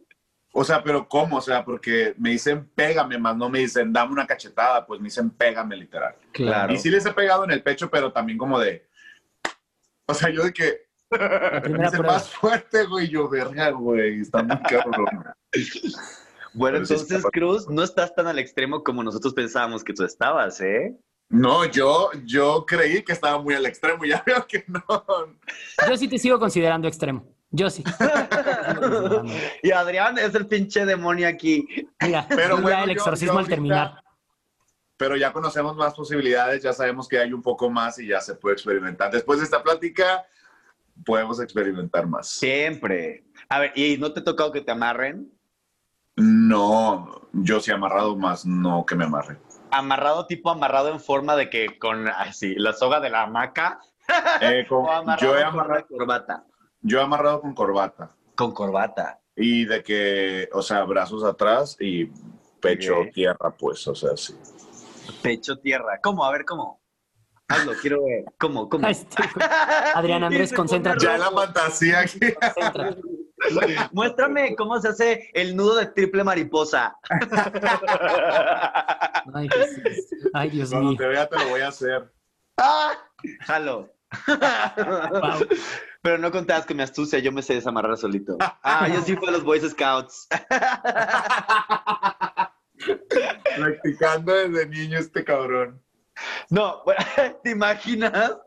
[0.53, 1.37] O sea, pero ¿cómo?
[1.37, 5.05] O sea, porque me dicen pégame, más no me dicen dame una cachetada, pues me
[5.05, 6.15] dicen pégame literal.
[6.31, 6.73] Claro.
[6.73, 8.85] Y sí les he pegado en el pecho, pero también como de.
[10.07, 10.91] O sea, yo de que.
[11.69, 13.09] Me dicen más fuerte, güey.
[13.09, 14.21] Yo, verga, güey.
[14.21, 15.07] Está muy cabrón.
[16.53, 20.59] Bueno, Pero entonces, Cruz, no estás tan al extremo como nosotros pensábamos que tú estabas,
[20.59, 20.97] ¿eh?
[21.29, 24.03] No, yo, yo creí que estaba muy al extremo.
[24.05, 24.83] Ya veo que no.
[25.87, 27.25] Yo sí te sigo considerando extremo.
[27.51, 27.83] Yo sí.
[29.63, 31.67] Y Adrián es el pinche demonio aquí.
[32.01, 34.03] Mira, Pero bueno, ya el exorcismo yo al ahorita- terminar.
[34.97, 38.35] Pero ya conocemos más posibilidades, ya sabemos que hay un poco más y ya se
[38.35, 39.11] puede experimentar.
[39.11, 40.23] Después de esta plática,
[41.03, 42.29] podemos experimentar más.
[42.29, 43.23] Siempre.
[43.49, 45.31] A ver, ¿y no te ha tocado que te amarren?
[46.15, 49.39] No, yo sí amarrado más, no que me amarre.
[49.71, 53.79] Amarrado tipo amarrado en forma de que con así, la soga de la hamaca.
[54.41, 56.43] Eh, con- o amarrado yo he con una amarrado, corbata.
[56.81, 58.15] Yo he amarrado con corbata.
[58.35, 59.19] Con corbata.
[59.35, 62.05] Y de que, o sea, brazos atrás y
[62.59, 64.35] pecho tierra, pues, o sea, sí.
[65.21, 65.99] Pecho tierra.
[66.01, 66.25] ¿Cómo?
[66.25, 66.81] A ver, ¿cómo?
[67.47, 68.25] Hazlo, quiero ver.
[68.39, 68.69] ¿Cómo?
[68.69, 68.87] ¿Cómo?
[69.95, 71.05] Adrián Andrés, concéntrate.
[71.05, 72.19] Ya la fantasía aquí.
[73.91, 76.95] Muéstrame cómo se hace el nudo de triple mariposa.
[79.33, 80.07] Ay, Jesús.
[80.33, 80.97] Ay, Dios Cuando mío.
[80.97, 82.13] te vea te lo voy a hacer.
[82.57, 82.93] ¡Ah!
[83.41, 83.89] Jalo.
[84.27, 85.47] Wow.
[86.01, 88.37] Pero no contabas que me astucia, yo me sé desamarrar solito.
[88.63, 90.27] Ah, yo sí fui a los Boy Scouts.
[93.57, 95.81] Practicando desde niño este cabrón.
[96.49, 97.01] No, bueno,
[97.43, 98.37] ¿te imaginas?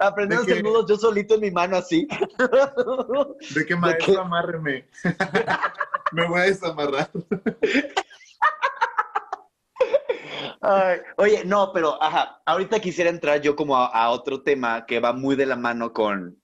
[0.00, 2.06] Aprender a ¿De hacer nudos yo solito en mi mano así.
[3.54, 4.88] De que maestro, amárreme.
[6.12, 7.10] me voy a desamarrar.
[10.60, 14.98] Ay, oye, no, pero ajá, ahorita quisiera entrar yo como a, a otro tema que
[14.98, 16.40] va muy de la mano con,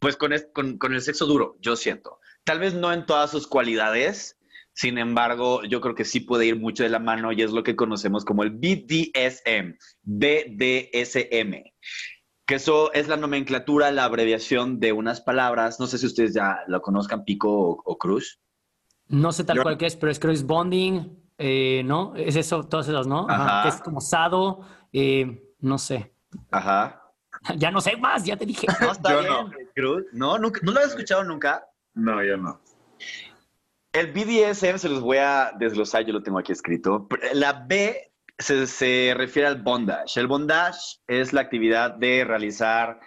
[0.00, 2.18] pues con, es- con, con el sexo duro, yo siento.
[2.44, 4.38] Tal vez no en todas sus cualidades,
[4.72, 7.62] sin embargo, yo creo que sí puede ir mucho de la mano y es lo
[7.62, 11.64] que conocemos como el BDSM, BDSM,
[12.46, 16.60] que eso es la nomenclatura, la abreviación de unas palabras, no sé si ustedes ya
[16.66, 18.40] lo conozcan, Pico o, o Cruz.
[19.08, 22.14] No sé tal Yo- cual que es, pero es es bonding, eh, ¿no?
[22.16, 23.26] Es eso, todas esas, ¿no?
[23.28, 23.62] Ajá.
[23.62, 24.60] Que es como sado,
[24.92, 26.14] eh, no sé.
[26.50, 26.99] Ajá.
[27.56, 28.66] Ya no sé más, ya te dije.
[28.80, 29.50] No, está Yo bien, no.
[29.74, 30.04] Cruz.
[30.12, 31.66] No, nunca, ¿no lo has escuchado nunca?
[31.94, 32.60] No, yo no.
[33.92, 37.08] El BDSM se los voy a desglosar, yo lo tengo aquí escrito.
[37.32, 40.20] La B se, se refiere al bondage.
[40.20, 43.00] El bondage es la actividad de realizar,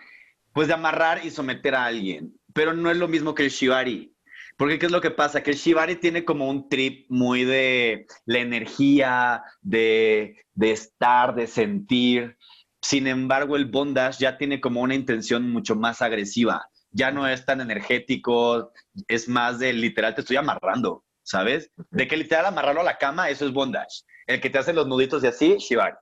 [0.52, 4.14] pues de amarrar y someter a alguien, pero no es lo mismo que el shibari.
[4.58, 5.42] Porque ¿qué es lo que pasa?
[5.42, 11.48] Que el shibari tiene como un trip muy de la energía, de, de estar, de
[11.48, 12.38] sentir.
[12.84, 16.70] Sin embargo, el bondage ya tiene como una intención mucho más agresiva.
[16.92, 18.74] Ya no es tan energético,
[19.08, 21.72] es más de literal te estoy amarrando, ¿sabes?
[21.92, 24.04] De que literal amarrarlo a la cama, eso es bondage.
[24.28, 25.96] El que te hace los nuditos y así, shibari.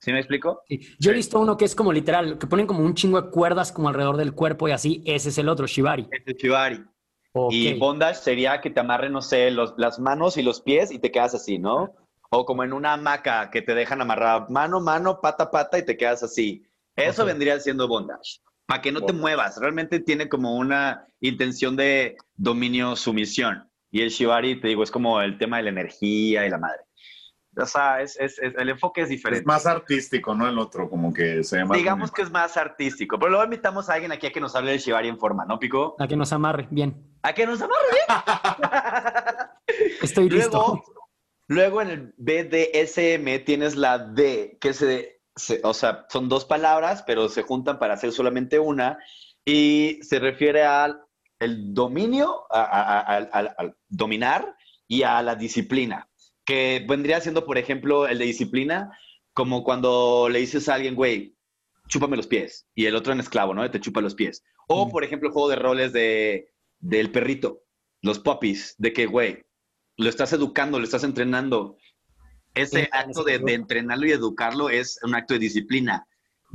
[0.00, 0.62] ¿Sí me explico?
[0.68, 0.80] Sí.
[1.00, 3.72] Yo he visto uno que es como literal, que ponen como un chingo de cuerdas
[3.72, 6.06] como alrededor del cuerpo y así, ese es el otro, Shibari.
[6.12, 6.84] Ese es shibari.
[7.32, 7.52] Ok.
[7.52, 11.00] Y bondage sería que te amarren, no sé, los- las manos y los pies y
[11.00, 11.92] te quedas así, ¿no?
[12.36, 15.96] O como en una hamaca que te dejan amarrar mano, mano, pata, pata y te
[15.96, 16.64] quedas así.
[16.96, 18.40] Eso vendría siendo bondage.
[18.66, 19.58] Para que no te muevas.
[19.60, 23.70] Realmente tiene como una intención de dominio, sumisión.
[23.90, 26.80] Y el shibari, te digo, es como el tema de la energía y la madre.
[27.56, 29.40] O sea, es, es- es- el enfoque es diferente.
[29.42, 30.48] Es más artístico, ¿no?
[30.48, 31.78] El otro, como que se más.
[31.78, 33.16] Digamos que es más artístico.
[33.18, 35.58] Pero luego invitamos a alguien aquí a que nos hable del shibari en forma, ¿no,
[35.60, 35.94] Pico?
[36.00, 37.16] A que nos amarre, bien.
[37.22, 37.98] A que nos amarre.
[40.02, 40.82] Estoy listo.
[41.46, 47.02] Luego, en el BDSM tienes la D, que se, se- o sea, son dos palabras,
[47.06, 48.98] pero se juntan para hacer solamente una,
[49.44, 51.00] y se refiere al
[51.40, 54.56] el dominio, a- a- a- al- al- al dominar
[54.88, 56.08] y a la disciplina,
[56.46, 58.96] que vendría siendo, por ejemplo, el de disciplina,
[59.34, 61.36] como cuando le dices a alguien, güey,
[61.88, 63.68] chúpame los pies, y el otro en esclavo, ¿no?
[63.70, 64.42] Te chupa los pies.
[64.68, 67.64] O, por ejemplo, el juego de roles de, del perrito,
[68.00, 69.44] los puppies, de que, güey,
[69.96, 71.76] lo estás educando, lo estás entrenando.
[72.54, 76.06] Ese acto de, de entrenarlo y educarlo es un acto de disciplina.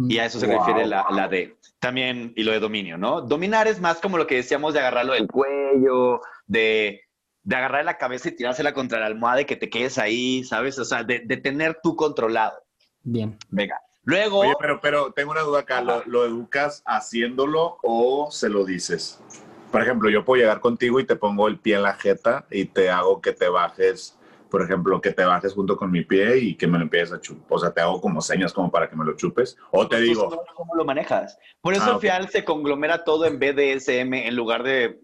[0.07, 0.59] Y a eso se Wow.
[0.59, 1.57] refiere la, la D.
[1.79, 3.19] También, y lo de dominio, ¿no?
[3.21, 7.01] Dominar es más como lo que decíamos de agarrarlo del cuello, de,
[7.43, 10.79] de agarrar la cabeza y tirársela contra la almohada y que te quedes ahí, ¿sabes?
[10.79, 12.57] O sea, de, de tener tú controlado.
[13.03, 13.37] Bien.
[13.49, 13.75] Venga.
[14.03, 14.39] Luego.
[14.39, 15.81] Oye, pero, pero tengo una duda acá.
[15.81, 19.19] ¿Lo, lo educas haciéndolo o se lo dices?
[19.69, 22.65] Por ejemplo, yo puedo llegar contigo y te pongo el pie en la jeta y
[22.65, 24.17] te hago que te bajes,
[24.49, 27.21] por ejemplo, que te bajes junto con mi pie y que me lo empieces a
[27.21, 27.45] chupar.
[27.49, 29.57] O sea, te hago como señas como para que me lo chupes.
[29.71, 31.37] O te digo, Pues, ¿Cómo lo manejas?
[31.61, 35.01] Por eso Ah, al final se conglomera todo en BDSM en lugar de...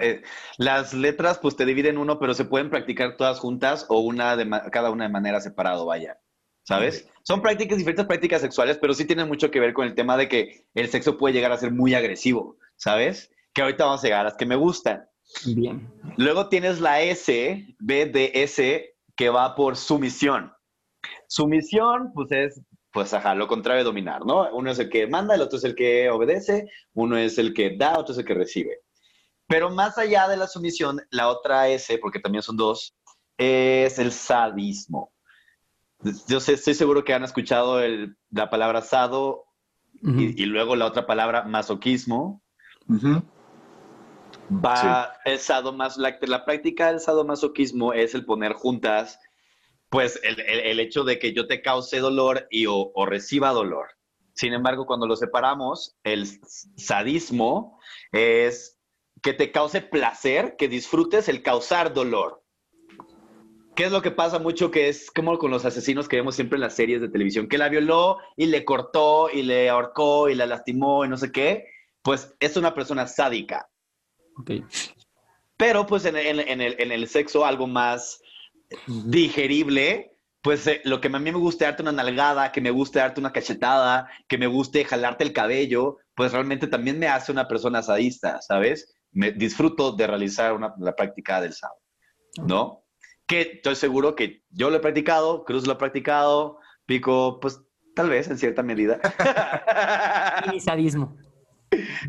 [0.00, 0.22] eh,
[0.58, 4.44] las letras pues te dividen uno, pero se pueden practicar todas juntas o una de
[4.44, 6.18] ma- cada una de manera separado, vaya.
[6.64, 7.08] ¿Sabes?
[7.22, 10.28] Son prácticas, diferentes prácticas sexuales, pero sí tienen mucho que ver con el tema de
[10.28, 13.30] que el sexo puede llegar a ser muy agresivo, ¿sabes?
[13.56, 15.08] Que ahorita vamos a llegar a las que me gustan.
[15.46, 15.90] Bien.
[16.18, 18.60] Luego tienes la S, BDS,
[19.16, 20.52] que va por sumisión.
[21.26, 22.60] Sumisión, pues es,
[22.92, 24.48] pues ajá, lo contrario de dominar, ¿no?
[24.54, 27.76] Uno es el que manda, el otro es el que obedece, uno es el que
[27.76, 28.80] da, otro es el que recibe.
[29.48, 32.94] Pero más allá de la sumisión, la otra S, porque también son dos,
[33.38, 35.12] es el sadismo.
[36.28, 39.44] Yo sé, estoy seguro que han escuchado el- la palabra sado
[40.02, 42.42] y, y luego la otra palabra masoquismo.
[44.48, 49.18] Va el sadomas, la, la práctica del sadomasoquismo es el poner juntas,
[49.90, 53.50] pues el, el- el hecho de que yo te cause dolor y o, o reciba
[53.50, 53.88] dolor.
[54.34, 56.26] Sin embargo, cuando lo separamos, el
[56.76, 57.80] sadismo
[58.12, 58.78] es
[59.22, 62.42] que te cause placer, que disfrutes el causar dolor.
[63.74, 64.70] ¿Qué es lo que pasa mucho?
[64.70, 67.58] Que es como con los asesinos que vemos siempre en las series de televisión, que
[67.58, 71.66] la violó y le cortó y le ahorcó y la lastimó y no sé qué.
[72.02, 73.68] Pues es una persona sádica.
[75.56, 78.20] Pero pues en, en- en el, en el sexo algo más
[78.86, 80.12] digerible,
[80.42, 83.20] pues eh, lo que a mí me gusta darte una nalgada, que me guste darte
[83.20, 87.82] una cachetada, que me guste jalarte el cabello, pues realmente también me hace una persona
[87.82, 88.94] sadista, ¿sabes?
[89.12, 91.74] Me disfruto de realizar una- la práctica del sado,
[92.46, 92.82] ¿no?
[93.26, 97.60] Que estoy seguro que yo lo he practicado, Cruz lo ha practicado, Pico, pues
[97.94, 99.00] tal vez en cierta medida.
[100.46, 101.16] Baby sadismo.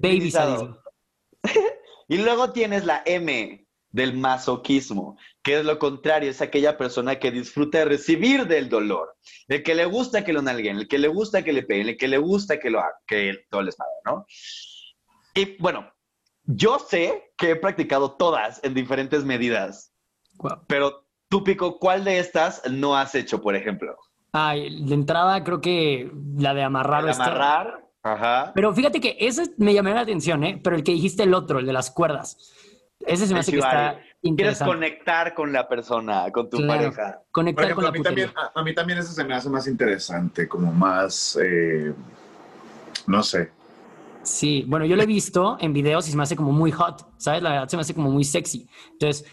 [0.01, 0.77] Baby sadismo.
[2.07, 7.31] Y luego tienes la M del masoquismo, que es lo contrario, es aquella persona que
[7.31, 9.15] disfruta de recibir del dolor,
[9.47, 11.97] el que le gusta que lo nalguen, el que le gusta que le peguen, el
[11.97, 14.25] que le gusta que lo hagan, que todo les haga, ¿no?
[15.33, 15.91] Y bueno,
[16.43, 19.93] yo sé que he practicado todas en diferentes medidas,
[20.67, 23.95] pero tú, Pico, ¿cuál de estas no has hecho, por ejemplo?
[24.33, 27.03] Ay, de entrada creo que la de amarrar.
[27.03, 27.86] ¿El está- amarrar?
[28.03, 28.51] Ajá.
[28.55, 30.59] Pero fíjate que ese me llamó la atención, ¿eh?
[30.63, 32.37] Pero el que dijiste el otro, el de las cuerdas.
[33.05, 34.73] Ese se me El hace que está Quieres interesante.
[34.73, 36.73] conectar con la persona, con tu Claro.
[36.91, 37.21] pareja.
[37.31, 39.49] Conectar ejemplo, con la a mí, también, a, a mí también eso se me hace
[39.49, 41.93] más interesante, como más, eh,
[43.05, 43.51] no sé.
[44.23, 47.07] Sí, bueno, yo lo he visto en videos y se me hace como muy hot,
[47.17, 47.41] ¿sabes?
[47.41, 48.67] La verdad se me hace como muy sexy.
[48.93, 49.25] Entonces,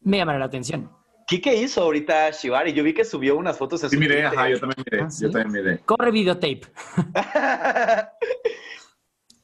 [0.00, 0.90] me llamará la atención.
[1.38, 2.72] ¿Qué hizo ahorita Shibari?
[2.72, 5.24] Yo vi que subió unas fotos en Sí, miré, ajá, yo también miré, Ah, ¿sí?
[5.24, 5.78] yo también miré.
[5.84, 6.62] Corre videotape.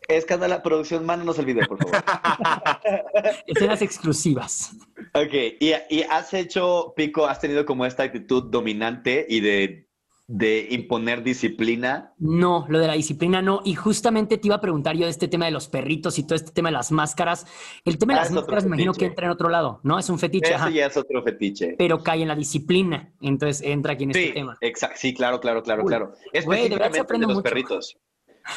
[0.09, 1.97] Escándala, producción, mándanos el video, por favor.
[3.47, 4.72] Escenas exclusivas.
[5.14, 9.86] ok, y, y has hecho, Pico, has tenido como esta actitud dominante y de,
[10.28, 12.12] de imponer disciplina.
[12.18, 13.60] No, lo de la disciplina no.
[13.64, 16.34] Y justamente te iba a preguntar yo de este tema de los perritos y todo
[16.34, 17.46] este tema de las máscaras.
[17.84, 19.98] El tema de Ah, las máscaras me imagino que entra en otro lado, ¿no?
[20.00, 20.70] Es un fetiche, Eso ajá.
[20.70, 21.76] ya es otro fetiche.
[21.78, 23.12] Pero cae en la disciplina.
[23.20, 24.58] Entonces entra aquí en Sí, este tema.
[24.60, 26.12] exacto, sí, claro, claro, claro, Uy, claro.
[26.32, 27.42] Específicamente de los mucho.
[27.42, 27.96] perritos.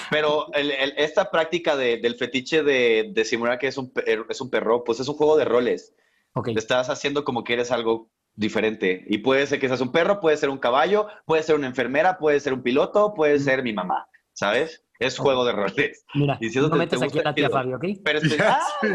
[0.10, 4.26] Pero el- el- esta práctica de- del fetiche de, de simular que es un, per-
[4.30, 5.94] es un perro, pues es un juego de roles.
[6.34, 6.46] Ok.
[6.54, 8.10] Te estás haciendo como que eres algo
[8.40, 9.04] diferente.
[9.08, 12.18] Y puede ser que seas un perro, puede ser un caballo, puede ser una enfermera,
[12.18, 14.84] puede ser un piloto, puede ser mi mamá, ¿sabes?
[15.00, 16.04] Es juego de roles.
[16.14, 17.58] Mira, Y si no te- te metes aquí a gusta, la tía chido.
[17.58, 17.86] Fabio, ¿ok?
[18.04, 18.38] Pero, espe-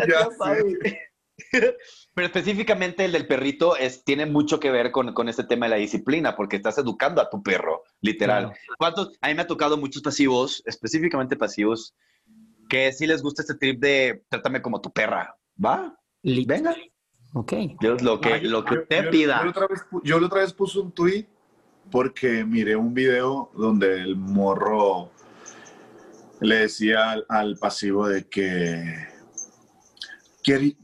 [0.08, 0.54] Ya ¡Ah!
[2.14, 5.70] Pero específicamente el del perrito es, tiene mucho que ver con, con este tema de
[5.70, 8.44] la disciplina, porque estás educando a tu perro, literal.
[8.44, 8.58] Claro.
[8.78, 9.18] ¿Cuántos?
[9.20, 11.94] A mí me ha tocado muchos pasivos, específicamente pasivos,
[12.68, 15.36] que sí les gusta este trip de trátame como tu perra.
[15.62, 15.98] ¿Va?
[16.22, 16.74] Venga.
[17.34, 17.52] Ok.
[17.80, 19.38] Dios, lo que, lo que usted yo- pida.
[19.38, 21.26] Yo, la otra vez, yo la otra vez puse un tweet
[21.90, 25.10] porque miré un video donde el morro
[26.40, 28.82] le decía al, al pasivo de que
[30.42, 30.76] quiere,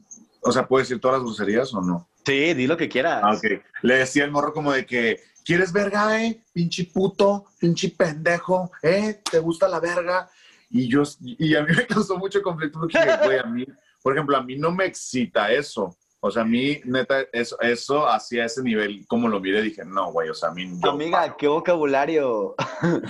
[0.43, 2.09] o sea, puede decir todas las groserías o no.
[2.25, 3.21] Sí, di lo que quieras.
[3.25, 3.63] Ah, ok.
[3.83, 9.21] Le decía el morro como de que quieres verga, eh, pinche puto, pinche pendejo, eh,
[9.31, 10.29] te gusta la verga.
[10.69, 13.65] Y yo, y a mí me causó mucho conflicto porque, güey, a mí,
[14.03, 15.97] por ejemplo, a mí no me excita eso.
[16.23, 20.13] O sea, a mí, neta, eso, eso hacia ese nivel, como lo miré, dije, no,
[20.13, 22.55] güey, o sea, a mí yo- Amiga, qué vocabulario.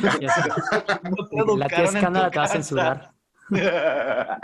[1.02, 3.11] No te La tía escándala te va a censurar.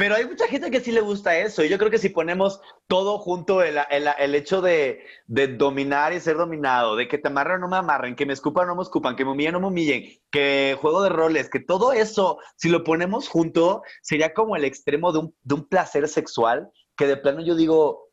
[0.00, 1.62] Pero hay mucha gente que sí le gusta eso.
[1.62, 6.14] Y yo creo que si ponemos todo junto, el, el- el hecho de, de dominar
[6.14, 8.68] y ser dominado, de que te amarren o no me amarren, que me escupan o
[8.68, 11.60] no me escupan, que me humillen o no me humillen, que juego de roles, que
[11.60, 16.08] todo eso, si lo ponemos junto, sería como el extremo de un, de un placer
[16.08, 18.09] sexual que de plano yo digo,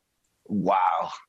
[0.50, 0.76] wow.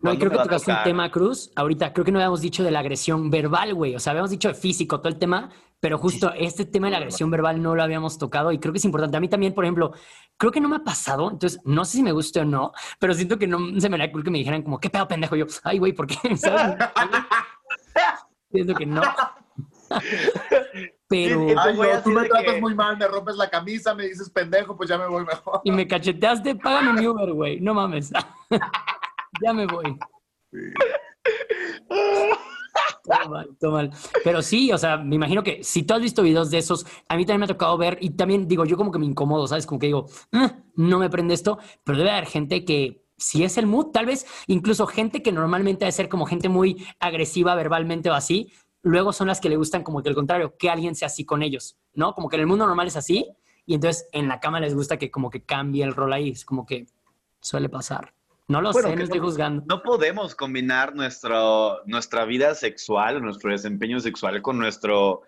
[0.00, 1.50] No, y ¿cuándo creo que tocaste un tema, Cruz.
[1.56, 3.94] Ahorita creo que no habíamos dicho de la agresión verbal, güey.
[3.94, 5.50] O sea, habíamos dicho de físico, todo el tema,
[5.80, 8.78] pero justo este tema de la agresión verbal no lo habíamos tocado y creo que
[8.78, 9.16] es importante.
[9.16, 9.92] A mí también, por ejemplo,
[10.36, 13.14] creo que no me ha pasado, entonces no sé si me guste o no, pero
[13.14, 15.36] siento que no se me haría cool que me dijeran como, ¿qué pedo, pendejo?
[15.36, 16.36] Yo, ay, güey, ¿por qué?
[16.36, 16.76] ¿Sabes?
[18.50, 19.02] Siento que no.
[21.08, 21.46] Pero...
[21.58, 24.76] Ay, no, tú me tratas que- muy mal, me rompes la camisa, me dices pendejo,
[24.76, 25.62] pues ya me voy mejor.
[25.64, 27.60] Y me cacheteaste, págame mi Uber, güey.
[27.60, 28.12] No mames.
[29.44, 29.98] ya me voy.
[34.24, 37.16] Pero sí, o sea, me imagino que si tú has visto videos de esos, a
[37.16, 39.66] mí también me ha tocado ver y también digo, yo como que me incomodo, ¿sabes?
[39.66, 43.58] Como que digo, "Ah, no me prende esto, pero debe haber gente que si es
[43.58, 48.10] el mood, tal vez incluso gente que normalmente debe ser como gente muy agresiva verbalmente
[48.10, 51.06] o así, luego son las que le gustan como que al contrario, que alguien sea
[51.06, 52.14] así con ellos, ¿no?
[52.14, 53.26] Como que en el mundo normal es así
[53.66, 56.44] y entonces en la cama les gusta que como que cambie el rol ahí, es
[56.44, 56.86] como que
[57.40, 58.14] suele pasar.
[58.48, 59.62] No lo Bueno, sé, no estoy juzgando.
[59.66, 65.22] No podemos combinar nuestro, nuestra vida sexual, nuestro desempeño sexual con nuestro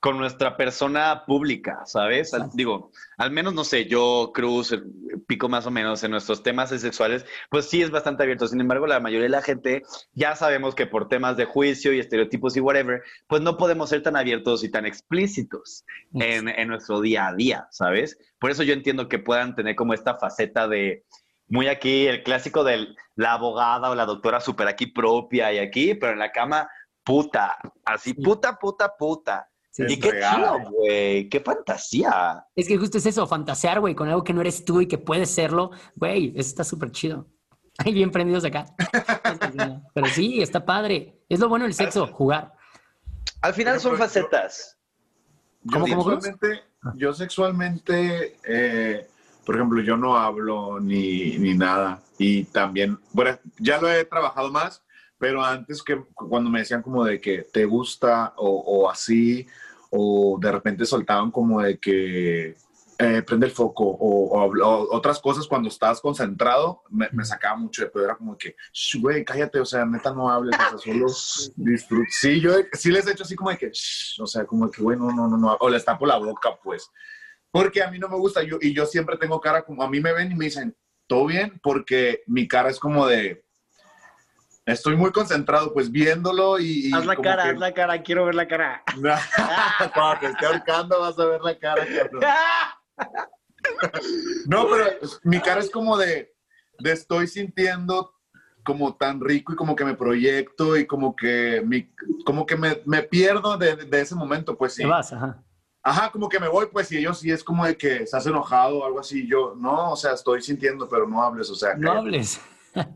[0.00, 2.34] con nuestra persona pública, ¿sabes?
[2.34, 4.82] Al- digo, al menos, no sé, yo, Cruz, eh,
[5.26, 8.46] pico más o menos en nuestros temas sexuales, pues sí es bastante abierto.
[8.46, 12.00] Sin embargo, la mayoría de la gente ya sabemos que por temas de juicio y
[12.00, 17.00] estereotipos y whatever, pues no podemos ser tan abiertos y tan explícitos en, en nuestro
[17.00, 18.18] día a día, ¿sabes?
[18.38, 21.02] Por eso yo entiendo que puedan tener como esta faceta de,
[21.48, 25.94] muy aquí, el clásico de la abogada o la doctora súper aquí propia y aquí,
[25.94, 26.68] pero en la cama,
[27.04, 29.48] puta, así, puta, puta, puta.
[29.76, 32.44] y qué chido, güey, qué fantasía.
[32.56, 34.98] Es que justo es eso, fantasear, güey, con algo que no eres tú y que
[34.98, 37.28] puedes serlo, güey, eso está súper chido.
[37.78, 38.66] Ay, bien prendidos acá.
[39.94, 41.20] Pero sí, está padre.
[41.28, 42.52] Es lo bueno del sexo, jugar.
[43.42, 44.78] Al final son facetas.
[45.62, 46.24] Yo ¿Cómo, cómo, Cruz?
[46.24, 46.64] sexualmente,
[46.96, 49.08] yo sexualmente, eh,
[49.44, 52.02] por ejemplo, yo no hablo ni, ni nada.
[52.18, 54.82] Y también, bueno, ya lo he trabajado más,
[55.18, 59.46] pero antes que cuando me decían como de que te gusta o, o así,
[59.90, 62.56] o de repente soltaban como de que
[62.98, 67.56] eh, prende el foco o, o o otras cosas cuando estabas concentrado, me, me sacaba
[67.56, 68.04] mucho de pedo.
[68.04, 71.06] Era como que, "Shh, güey, cállate, o sea, neta no hables, o sea, solo
[71.56, 72.06] disfruta.
[72.10, 74.72] Sí, yo sí les he hecho así como de que, "Shh", o sea, como de
[74.72, 76.88] que, güey, no, no, no, no, o les tapo la boca, pues.
[77.54, 80.00] Porque a mí no me gusta, yo, y yo siempre tengo cara como, a mí
[80.00, 80.76] me ven y me dicen,
[81.06, 81.60] ¿todo bien?
[81.62, 83.44] Porque mi cara es como de,
[84.66, 86.88] estoy muy concentrado, pues viéndolo y...
[86.88, 88.82] y Haz la cara, que- haz la cara, quiero ver la cara.
[89.94, 92.22] Cuando te esté ahorcando vas a ver la cara, cabrón.
[94.46, 94.86] No, pero
[95.22, 96.34] mi cara es como de,
[96.80, 98.12] de estoy sintiendo
[98.64, 101.88] como tan rico y como que me proyecto y como que, mi,
[102.26, 104.82] como que me, me pierdo de, de ese momento, pues sí.
[104.82, 105.40] Te vas, ajá.
[105.86, 108.78] Ajá, como que me voy, pues y ellos sí es como de que estás enojado
[108.78, 109.26] o algo así.
[109.26, 111.74] Yo, no, o sea, estoy sintiendo, pero no hables, o sea.
[111.76, 112.40] No hables.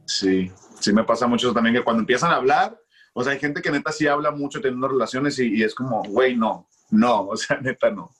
[0.06, 2.80] Sí, sí me pasa mucho también que cuando empiezan a hablar,
[3.12, 6.02] o sea, hay gente que neta sí habla mucho teniendo relaciones y, y es como,
[6.02, 8.10] güey, no, no, o sea, neta no.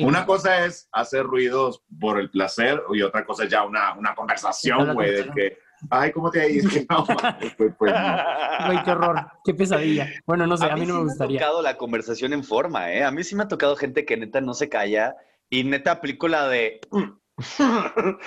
[0.00, 4.14] Una cosa es hacer ruidos por el placer y otra cosa es ya una, una
[4.14, 5.58] conversación, güey, de que,
[5.90, 6.68] ay, ¿cómo te ha ido?
[6.70, 7.04] Que no,
[7.58, 8.66] pues, pues, no.
[8.66, 9.26] Güey, qué horror.
[9.44, 10.08] Qué pesadilla.
[10.26, 11.38] Bueno, no sé, a, mí no sí me gustaría.
[11.38, 13.04] ha tocado la conversación en forma, ¿eh?
[13.04, 15.16] A mí sí me ha tocado gente que neta no se calla
[15.50, 16.80] y neta aplico la de...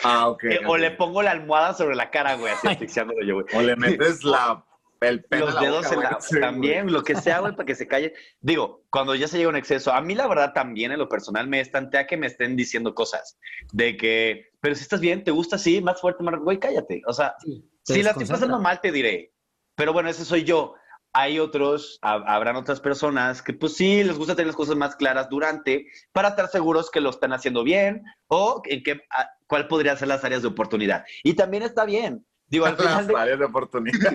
[0.04, 0.44] Ah, ok.
[0.44, 3.46] Eh, O le pongo la almohada sobre la cara, güey, así asfixiándolo yo, güey.
[3.56, 4.64] O le metes la,
[5.02, 6.10] el pelo Los dedos boca, en la...
[6.10, 6.22] güey.
[6.22, 8.14] Sí, también, lo que sea, güey, para que se calle.
[8.42, 11.08] Digo, cuando ya se llega a un exceso, a mí la verdad también en lo
[11.08, 13.38] personal me estantea que me estén diciendo cosas
[13.72, 16.40] de que, pero si estás bien, te gusta así, más fuerte, más...
[16.40, 17.02] Güey, cállate.
[17.08, 17.36] O sea,
[17.84, 19.34] si la estoy pasando mal, te diré.
[19.76, 20.74] Pero bueno, ese soy yo.
[21.12, 24.96] Hay otros, ha- habrán otras personas que pues sí, les gusta tener las cosas más
[24.96, 29.68] claras durante para estar seguros que lo están haciendo bien o en que, a- cuál
[29.68, 31.04] podría ser las áreas de oportunidad.
[31.24, 32.28] Y también está bien.
[32.50, 34.14] Digo, al final Las de- áreas de oportunidad.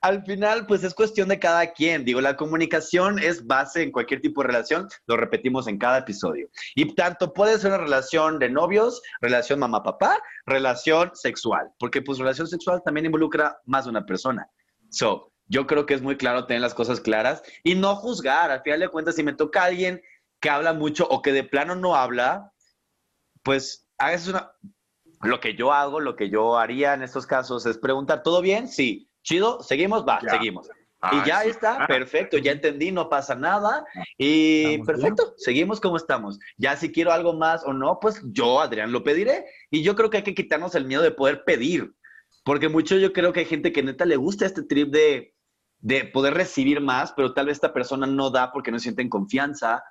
[0.00, 2.04] al final, pues es cuestión de cada quien.
[2.04, 6.48] Digo, la comunicación es base en cualquier tipo de relación, lo repetimos en cada episodio.
[6.76, 12.46] Y tanto puede ser una relación de novios, relación mamá-papá, relación sexual, porque pues relación
[12.46, 14.48] sexual también involucra más de una persona.
[14.90, 18.50] So, yo creo que es muy claro tener las cosas claras y no juzgar.
[18.50, 20.00] Al final de cuentas, si me toca alguien
[20.40, 22.52] que habla mucho o que de plano no habla,
[23.42, 24.52] pues a veces una,
[25.22, 28.68] lo que yo hago, lo que yo haría en estos casos es preguntar, ¿todo bien?
[28.68, 29.10] Sí.
[29.22, 30.30] Chido, seguimos, va, Ya.
[30.30, 30.68] seguimos.
[31.00, 31.50] Ah, y ya sí.
[31.50, 31.86] está, Ah.
[31.86, 33.84] perfecto, ya entendí, no pasa nada.
[34.16, 36.38] Y Estamos perfecto, seguimos como estamos.
[36.56, 39.44] Ya si quiero algo más o no, pues yo, Adrián, lo pediré.
[39.70, 41.92] Y yo creo que hay que quitarnos el miedo de poder pedir.
[42.44, 45.34] Porque mucho yo creo que hay gente que neta le gusta este trip de,
[45.80, 49.08] de poder recibir más, pero tal vez esta persona no da porque no siente en
[49.08, 49.84] confianza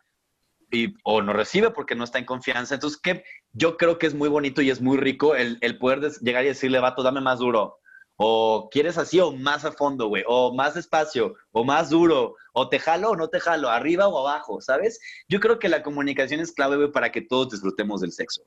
[0.72, 2.76] y, o no recibe porque no está en confianza.
[2.76, 6.02] Entonces, que yo creo que es muy bonito y es muy rico el, el poder
[6.02, 7.78] des- llegar y decirle, vato, dame más duro.
[8.20, 10.24] O quieres así o más a fondo, güey.
[10.28, 12.36] O más despacio, o más duro.
[12.54, 15.00] O te jalo o no te jalo, arriba o abajo, ¿sabes?
[15.30, 18.42] Yo creo que la comunicación es clave, güey, para que todos disfrutemos del sexo.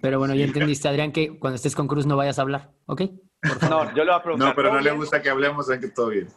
[0.00, 3.02] Pero bueno, ya entendiste, Adrián, que cuando estés con Cruz no vayas a hablar, ¿ok?
[3.70, 4.48] No, yo le voy a preguntar.
[4.48, 6.28] No, pero ¿todo no le gusta que hablemos, en que todo bien.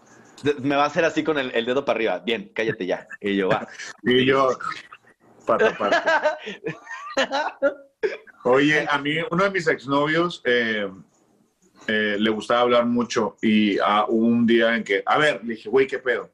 [0.62, 2.20] Me va a hacer así con el, el dedo para arriba.
[2.20, 3.08] Bien, cállate ya.
[3.20, 3.68] Y yo, va.
[4.04, 4.58] Y yo,
[5.46, 6.38] para tapar.
[8.44, 10.90] Oye, a mí, uno de mis exnovios eh,
[11.88, 15.56] eh, le gustaba hablar mucho y ah, hubo un día en que, a ver, le
[15.56, 16.32] dije, güey, ¿qué pedo?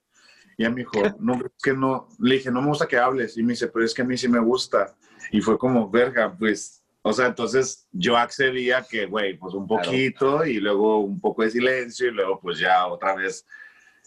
[0.58, 3.38] Y él me dijo, no, es que no, le dije, no me gusta que hables.
[3.38, 4.96] Y me dice, pero es que a mí sí me gusta.
[5.32, 10.46] Y fue como, verga, pues, o sea, entonces yo accedía que, güey, pues un poquito
[10.46, 13.46] y luego un poco de silencio y luego pues ya otra vez,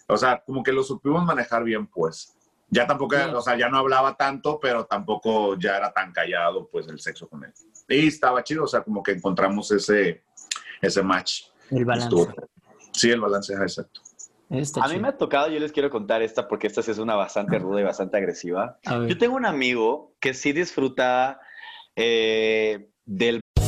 [0.09, 2.35] o sea, como que lo supimos manejar bien, pues.
[2.71, 6.87] Ya tampoco, o sea, ya no hablaba tanto, pero tampoco ya era tan callado, pues,
[6.89, 7.53] el sexo con él.
[7.89, 10.23] Y estaba chido, o sea, como que encontramos ese,
[10.83, 11.45] ese match.
[11.71, 12.15] El balance.
[12.15, 12.35] Estuvo-
[12.93, 14.01] Sí, el balance, exacto.
[14.51, 16.99] Está A mí me ha tocado, yo les quiero contar esta porque esta sí es
[16.99, 18.79] una bastante ruda y bastante agresiva.
[19.07, 21.39] Yo tengo un amigo que sí disfruta
[21.97, 23.41] eh, del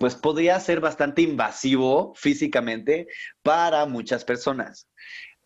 [0.00, 3.06] pues podría ser bastante invasivo físicamente
[3.42, 4.88] para muchas personas.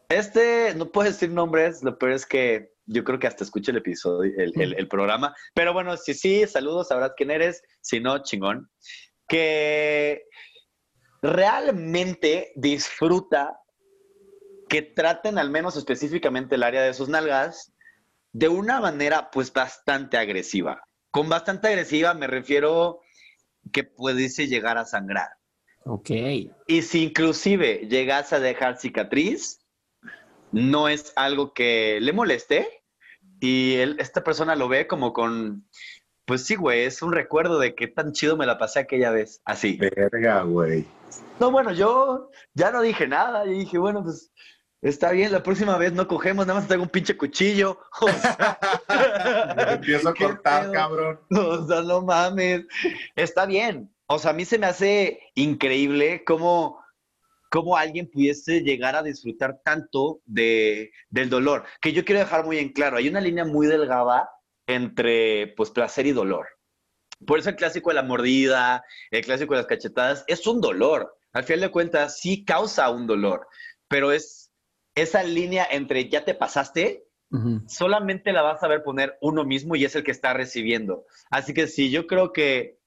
[0.08, 3.78] Este, no puedo decir nombres, lo peor es que yo creo que hasta escuché el
[3.78, 8.22] episodio, el, el- el programa, pero bueno, si sí, saludos, sabrás quién eres, si no,
[8.22, 8.70] chingón,
[9.26, 10.22] que
[11.20, 13.58] realmente disfruta
[14.68, 17.72] que traten al menos específicamente el área de sus nalgas
[18.32, 20.80] de una manera pues bastante agresiva.
[21.10, 23.00] Con bastante agresiva me refiero
[23.72, 25.28] que pudiese llegar a sangrar.
[25.84, 26.10] Ok.
[26.66, 29.60] Y si inclusive llegas a dejar cicatriz,
[30.52, 32.82] no es algo que le moleste
[33.40, 35.68] y él- esta persona lo ve como con,
[36.24, 39.42] pues sí, güey, es un recuerdo de qué tan chido me la pasé aquella vez.
[39.44, 39.76] Así.
[39.76, 40.86] Verga, güey.
[41.38, 43.44] No, bueno, yo ya no dije nada.
[43.46, 44.32] Y dije, bueno, pues
[44.84, 47.80] está bien, la próxima vez no cogemos, nada más traigo un pinche cuchillo.
[48.00, 48.58] O sea,
[49.72, 50.72] Empiezo a ¿qué cortar, pedo?
[50.72, 51.20] cabrón.
[51.30, 52.64] O sea, no mames.
[53.16, 53.90] Está bien.
[54.06, 56.84] O sea, a mí se me hace increíble cómo,
[57.50, 61.64] cómo alguien pudiese llegar a disfrutar tanto de, del dolor.
[61.80, 64.28] Que yo quiero dejar muy en claro, hay una línea muy delgada
[64.66, 66.46] entre pues placer y dolor.
[67.26, 71.16] Por eso el clásico de la mordida, el clásico de las cachetadas, es un dolor.
[71.32, 73.46] Al final de cuentas, sí causa un dolor,
[73.88, 74.43] pero es
[74.94, 77.06] esa línea entre ya te pasaste,
[77.66, 81.04] solamente la vas a ver poner uno mismo y es el que está recibiendo.
[81.30, 82.78] Así que sí, yo creo que,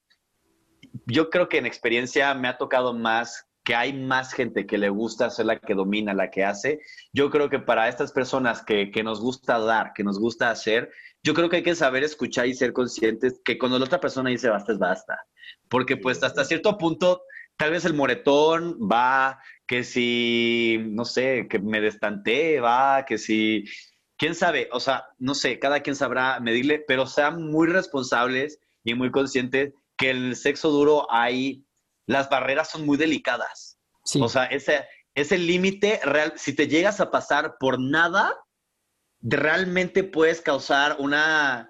[1.04, 4.88] yo creo que en experiencia me ha tocado más que hay más gente que le
[4.88, 6.80] gusta ser la que domina, la que hace.
[7.12, 10.90] Yo creo que para estas personas que, que nos gusta dar, que nos gusta hacer,
[11.22, 14.30] yo creo que hay que saber escuchar y ser conscientes que cuando la otra persona
[14.30, 15.18] dice basta es basta.
[15.68, 17.20] Porque pues hasta cierto punto,
[17.58, 23.64] tal vez el moretón va, que si, no sé, que me destante, va, que si,
[24.16, 28.94] quién sabe, o sea, no sé, cada quien sabrá medirle, pero sean muy responsables y
[28.94, 31.64] muy conscientes que el sexo duro hay,
[32.06, 33.78] las barreras son muy delicadas.
[34.20, 38.34] O sea, ese, ese límite real, si te llegas a pasar por nada,
[39.20, 41.68] realmente puedes causar una,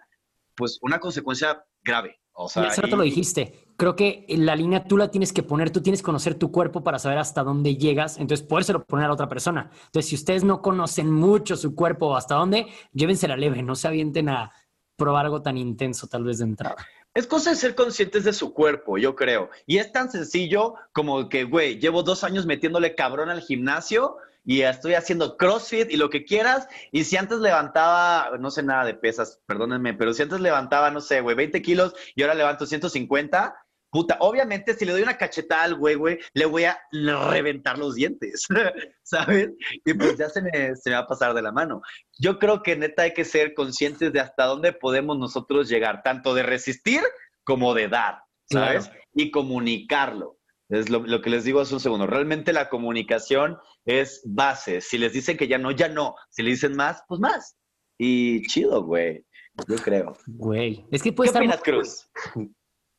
[0.54, 2.20] pues, una consecuencia grave.
[2.32, 3.67] O sea, y hace rato y- lo dijiste.
[3.78, 6.82] Creo que la línea tú la tienes que poner, tú tienes que conocer tu cuerpo
[6.82, 9.70] para saber hasta dónde llegas, entonces podérselo poner a otra persona.
[9.86, 13.86] Entonces, si ustedes no conocen mucho su cuerpo o hasta dónde, llévensela leve, no se
[13.86, 14.50] avienten a
[14.96, 16.74] probar algo tan intenso tal vez de entrada.
[17.14, 19.48] Es cosa de ser conscientes de su cuerpo, yo creo.
[19.64, 24.62] Y es tan sencillo como que, güey, llevo dos años metiéndole cabrón al gimnasio y
[24.62, 26.66] estoy haciendo CrossFit y lo que quieras.
[26.90, 31.00] Y si antes levantaba, no sé nada de pesas, perdónenme, pero si antes levantaba, no
[31.00, 33.54] sé, güey, 20 kilos y ahora levanto 150,
[33.90, 37.94] puta, obviamente si le doy una cachetada al güey, güey, le voy a reventar los
[37.94, 38.46] dientes,
[39.02, 39.50] ¿sabes?
[39.84, 41.82] Y pues ya se me, se me va a pasar de la mano.
[42.18, 46.34] Yo creo que neta hay que ser conscientes de hasta dónde podemos nosotros llegar, tanto
[46.34, 47.00] de resistir
[47.44, 48.90] como de dar, ¿sabes?
[49.14, 50.38] Y comunicarlo.
[50.68, 52.06] Es lo, lo que les digo hace un segundo.
[52.06, 54.82] Realmente la comunicación es base.
[54.82, 56.14] Si les dicen que ya no, ya no.
[56.28, 57.56] Si le dicen más, pues más.
[57.96, 59.24] Y chido, güey.
[59.66, 60.16] Yo creo.
[60.26, 60.84] Güey.
[60.90, 62.08] Es que ¿Qué puede estar opinas, Cruz?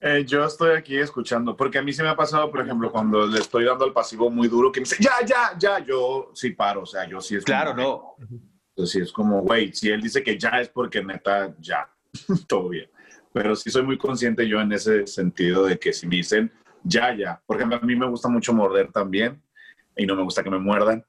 [0.02, 3.28] Eh, yo estoy aquí escuchando, porque a mí se me ha pasado, por ejemplo, cuando
[3.28, 6.52] le estoy dando al pasivo muy duro, que me dice, ya, ya, ya, yo sí
[6.52, 8.28] paro, o sea, yo sí es Claro, como, no.
[8.70, 11.90] Entonces, sí es como, güey, si él dice que ya es porque neta, ya,
[12.48, 12.90] todo bien.
[13.34, 16.52] Pero sí soy muy consciente yo en ese sentido de que si me dicen
[16.84, 19.42] ya, ya, por ejemplo, a mí me gusta mucho morder también
[19.98, 21.06] y no me gusta que me muerdan.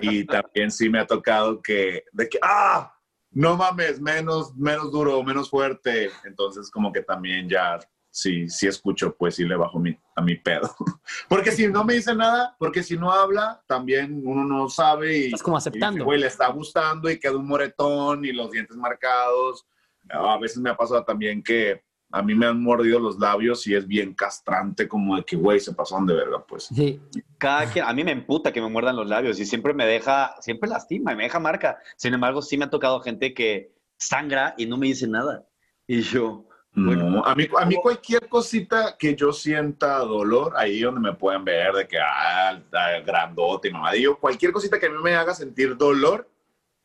[0.00, 2.92] Y también sí me ha tocado que, de que, ah,
[3.30, 6.10] no mames, menos, menos duro, menos fuerte.
[6.24, 7.78] Entonces, como que también ya,
[8.14, 10.70] sí, sí escucho, pues sí le bajo mi, a mi pedo.
[11.28, 15.24] Porque si no me dice nada, porque si no habla, también uno no sabe y...
[15.26, 16.04] Estás como y aceptando.
[16.04, 19.66] Güey, le está gustando y queda un moretón y los dientes marcados.
[20.08, 23.74] A veces me ha pasado también que a mí me han mordido los labios y
[23.74, 26.68] es bien castrante, como de que, güey, se pasaron de verga, pues.
[26.72, 27.00] Sí.
[27.38, 30.36] Cada quien, a mí me emputa que me muerdan los labios y siempre me deja,
[30.40, 31.78] siempre lastima y me deja marca.
[31.96, 35.48] Sin embargo, sí me ha tocado gente que sangra y no me dice nada.
[35.88, 40.80] Y yo, bueno, No, a mí, a mí cualquier cosita que yo sienta dolor, ahí
[40.80, 44.90] donde me pueden ver de que, ah, ah, grandote, mamá, digo, cualquier cosita que a
[44.90, 46.28] mí me haga sentir dolor,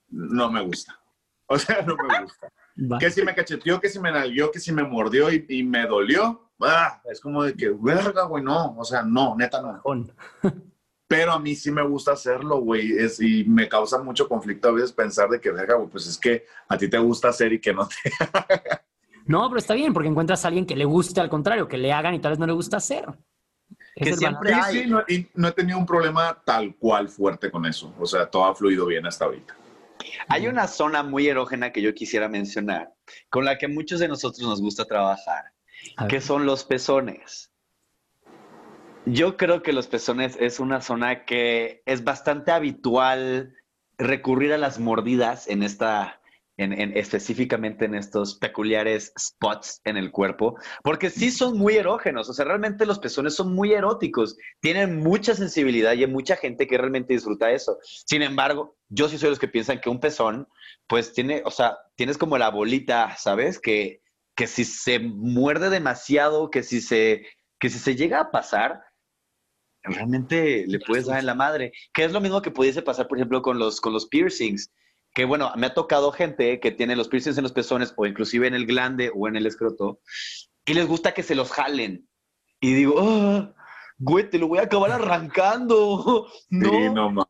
[0.09, 0.95] no me gusta.
[1.51, 2.47] O sea, no me gusta.
[2.99, 5.87] Que si me cacheteó, que si me nalgueó, que si me mordió y, y me
[5.87, 9.81] dolió, ah, es como de que, verga, güey, no, o sea, no, neta no.
[11.07, 14.73] Pero a mí sí me gusta hacerlo, güey, es, y me causa mucho conflicto a
[14.73, 17.59] veces pensar de que, verga, güey, pues es que a ti te gusta hacer y
[17.59, 18.11] que no te...
[19.29, 21.93] No, pero está bien porque encuentras a alguien que le guste al contrario, que le
[21.93, 23.05] hagan y tal vez no le gusta hacer.
[23.95, 27.67] Que siempre sí, sí, no, y no he tenido un problema tal cual fuerte con
[27.67, 27.93] eso.
[27.99, 29.55] O sea, todo ha fluido bien hasta ahorita.
[30.29, 32.95] Hay una zona muy erógena que yo quisiera mencionar,
[33.29, 35.53] con la que muchos de nosotros nos gusta trabajar,
[36.07, 37.51] que son los pezones.
[39.05, 43.53] Yo creo que los pezones es una zona que es bastante habitual
[43.99, 46.18] recurrir a las mordidas en esta,
[46.59, 52.29] en, en- específicamente en estos peculiares spots en el cuerpo, porque sí son muy erógenos,
[52.29, 56.67] o sea, realmente los pezones son muy eróticos, tienen mucha sensibilidad y hay mucha gente
[56.67, 57.77] que realmente disfruta eso.
[58.05, 60.47] Sin embargo, yo sí soy de los que piensan que un pezón,
[60.87, 63.59] pues tiene, o sea, tienes como la bolita, ¿sabes?
[63.59, 64.01] Que,
[64.35, 67.25] que si se muerde demasiado, que si se,
[67.59, 68.81] que si se llega a pasar,
[69.83, 71.71] realmente le puedes dar en la madre.
[71.93, 74.71] Que es lo mismo que pudiese pasar, por ejemplo, con los, con los piercings.
[75.13, 78.47] Que bueno, me ha tocado gente que tiene los piercings en los pezones o inclusive
[78.47, 79.99] en el glande o en el escroto
[80.65, 82.07] y les gusta que se los jalen.
[82.61, 83.53] Y digo, "Ah,
[83.97, 86.27] güey, te lo voy a acabar arrancando.
[86.49, 86.69] No.
[86.71, 87.27] Sí, no ma-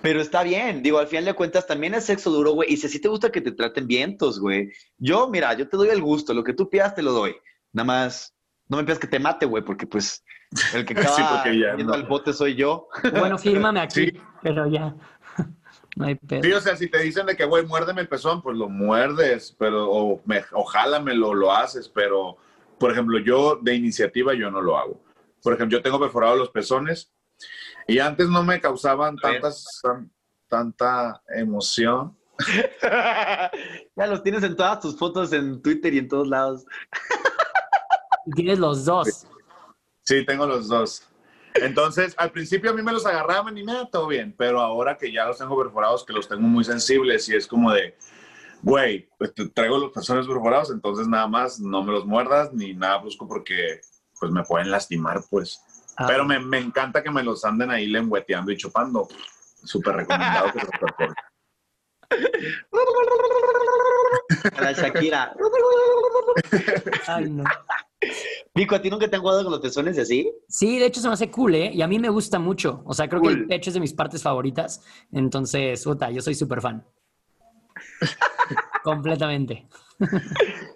[0.00, 2.72] Pero está bien, digo, al final de cuentas también es sexo duro, güey.
[2.72, 4.70] Y si sí te gusta que te traten vientos, güey.
[4.98, 7.34] Yo, mira, yo te doy el gusto, lo que tú pidas te lo doy.
[7.72, 8.34] Nada más,
[8.68, 10.24] no me pidas que te mate, güey, porque pues
[10.74, 11.94] el que acaba Sí, yendo no.
[11.94, 12.88] al bote soy yo.
[13.12, 14.94] Bueno, fírmame aquí, pero ya.
[15.96, 16.42] No hay pedo.
[16.42, 19.54] Sí, o sea, si te dicen de que, güey, muérdeme el pezón, pues lo muerdes,
[19.58, 22.36] pero, o, me, o jálamelo, lo haces, pero,
[22.78, 25.00] por ejemplo, yo de iniciativa yo no lo hago.
[25.42, 27.12] Por ejemplo, yo tengo perforados los pezones
[27.86, 30.10] y antes no me causaban tantas, tan-
[30.48, 32.16] tanta emoción.
[33.96, 36.64] ya los tienes en todas tus fotos en Twitter y en todos lados.
[38.34, 39.26] Tienes los dos.
[40.02, 41.08] Sí, tengo los dos.
[41.54, 44.96] Entonces, al principio a mí me los agarraban y me da todo bien, pero ahora
[44.96, 47.96] que ya los tengo perforados, que los tengo muy sensibles y es como de,
[48.62, 52.74] güey, pues, te traigo los pezones perforados, entonces nada más no me los muerdas ni
[52.74, 53.80] nada brusco porque
[54.18, 55.60] pues me pueden lastimar, pues.
[55.96, 56.06] Ah.
[56.06, 59.08] Pero me, me encanta que me los anden ahí lengüeteando y chupando.
[59.64, 61.14] Súper recomendado que se los perforen.
[64.56, 65.34] A la Shakira.
[67.06, 67.44] Ay, no.
[68.54, 70.32] Pico, ¿a ti nunca te han jugado con los pezones y así?
[70.48, 71.70] Sí, de hecho se me hace cool, ¿eh?
[71.72, 72.82] Y a mí me gusta mucho.
[72.84, 74.82] O sea, creo que el pecho es de mis partes favoritas.
[75.10, 76.84] Entonces, puta, yo soy súper fan.
[78.84, 79.66] Completamente.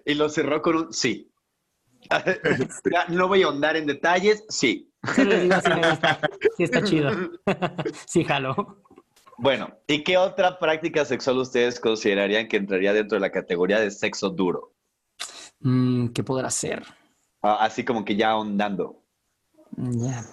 [0.05, 1.31] Y lo cerró con un sí.
[2.11, 4.91] Ya, no voy a ahondar en detalles, sí.
[5.15, 6.21] Solo digo si me gusta.
[6.57, 7.11] Sí, está chido.
[8.07, 8.83] Sí, jalo.
[9.39, 13.91] Bueno, ¿y qué otra práctica sexual ustedes considerarían que entraría dentro de la categoría de
[13.91, 14.73] sexo duro?
[15.61, 16.85] Mm, ¿Qué podrá ser?
[17.43, 19.03] Ah, Así como que ya ahondando.
[19.77, 20.25] Mm, Ya.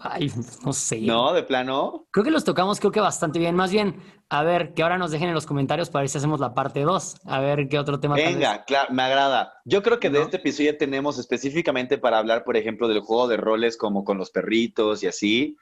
[0.00, 0.30] Ay,
[0.64, 1.00] no sé.
[1.00, 1.32] ¿No?
[1.32, 2.06] ¿De plano?
[2.10, 3.54] Creo que los tocamos, creo que bastante bien.
[3.54, 6.40] Más bien, a ver, que ahora nos dejen en los comentarios para ver si hacemos
[6.40, 7.20] la parte 2.
[7.26, 8.16] A ver qué otro tema.
[8.16, 9.54] Venga, claro, me agrada.
[9.64, 13.28] Yo creo que de este episodio ya tenemos específicamente para hablar, por ejemplo, del juego
[13.28, 15.56] de roles como con los perritos y así.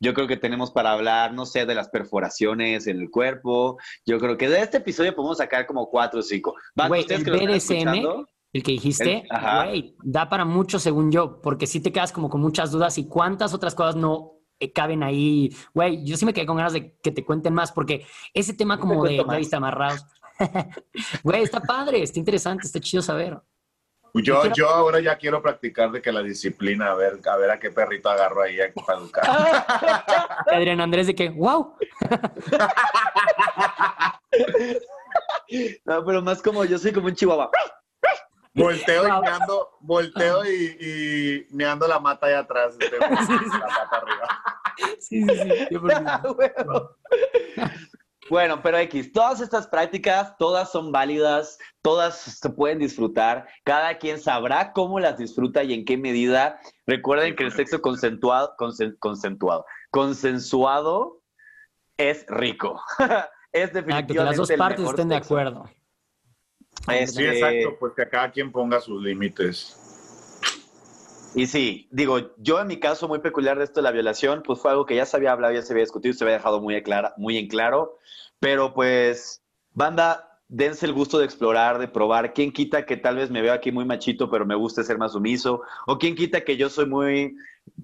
[0.00, 3.78] Yo creo que tenemos para hablar, no sé, de las perforaciones en el cuerpo.
[4.04, 6.54] Yo creo que de este episodio podemos sacar como cuatro o cinco.
[6.74, 9.24] Van, Güey, ustedes que BDSM, escuchando, el que dijiste,
[9.64, 13.06] güey, da para mucho según yo, porque si te quedas como con muchas dudas y
[13.06, 15.54] cuántas otras cosas no eh, caben ahí.
[15.74, 18.76] Güey, yo sí me quedé con ganas de que te cuenten más, porque ese tema
[18.76, 19.26] te como de más.
[19.26, 20.04] güey, está amarrados.
[21.24, 23.40] Güey, está padre, está interesante, está chido saber.
[24.14, 27.58] Yo, yo ahora ya quiero practicar de que la disciplina, a ver, a ver a
[27.58, 29.24] qué perrito agarro ahí para educar.
[30.52, 31.74] Adrián Andrés de que, wow,
[35.84, 37.50] No, pero más como yo soy como un chihuahua.
[38.58, 44.28] Volteo y meando, volteo y, y meando la mata allá atrás, este, la pata arriba.
[44.98, 45.68] Sí, sí, sí.
[45.70, 45.80] yo.
[48.30, 54.20] Bueno, pero X, todas estas prácticas, todas son válidas, todas se pueden disfrutar, cada quien
[54.20, 56.60] sabrá cómo las disfruta y en qué medida.
[56.86, 61.22] Recuerden que el sexo consensuado, consen- consensuado, consensuado
[61.96, 62.80] es rico.
[63.52, 65.28] es Exacto, definitivamente que las dos partes estén de sexo.
[66.86, 69.76] Sí, exacto, pues que cada quien ponga sus límites.
[71.34, 74.60] Y sí, digo, yo en mi caso muy peculiar de esto de la violación, pues
[74.60, 76.82] fue algo que ya se había hablado, ya se había discutido, se había dejado muy,
[76.82, 77.98] clara, muy en claro,
[78.40, 82.32] pero pues, banda, dense el gusto de explorar, de probar.
[82.32, 85.12] ¿Quién quita que tal vez me veo aquí muy machito, pero me gusta ser más
[85.12, 85.62] sumiso?
[85.86, 87.36] ¿O quién quita que yo soy muy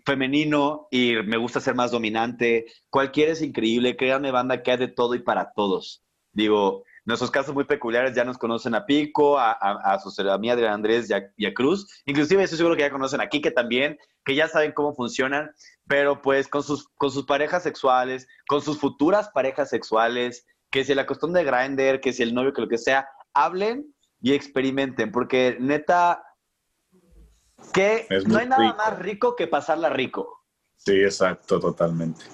[0.05, 2.67] femenino y me gusta ser más dominante?
[2.89, 6.03] Cualquiera es increíble, créanme, banda, que hay de todo y para todos.
[6.33, 10.39] Digo, nuestros casos muy peculiares ya nos conocen a Pico, a, a, a, su, a
[10.39, 11.87] mí, Adrián Andrés y a, y a Cruz.
[12.07, 15.51] Inclusive estoy seguro que ya conocen a Kike también, que ya saben cómo funcionan,
[15.87, 20.95] pero pues con sus, con sus parejas sexuales, con sus futuras parejas sexuales, que si
[20.95, 25.13] la cuestión de Grindr, que si el novio, que lo que sea, hablen y experimenten,
[25.13, 26.25] porque neta,
[27.73, 28.77] que no hay nada rico.
[28.77, 30.45] más rico que pasarla rico.
[30.77, 32.25] Sí, exacto, totalmente.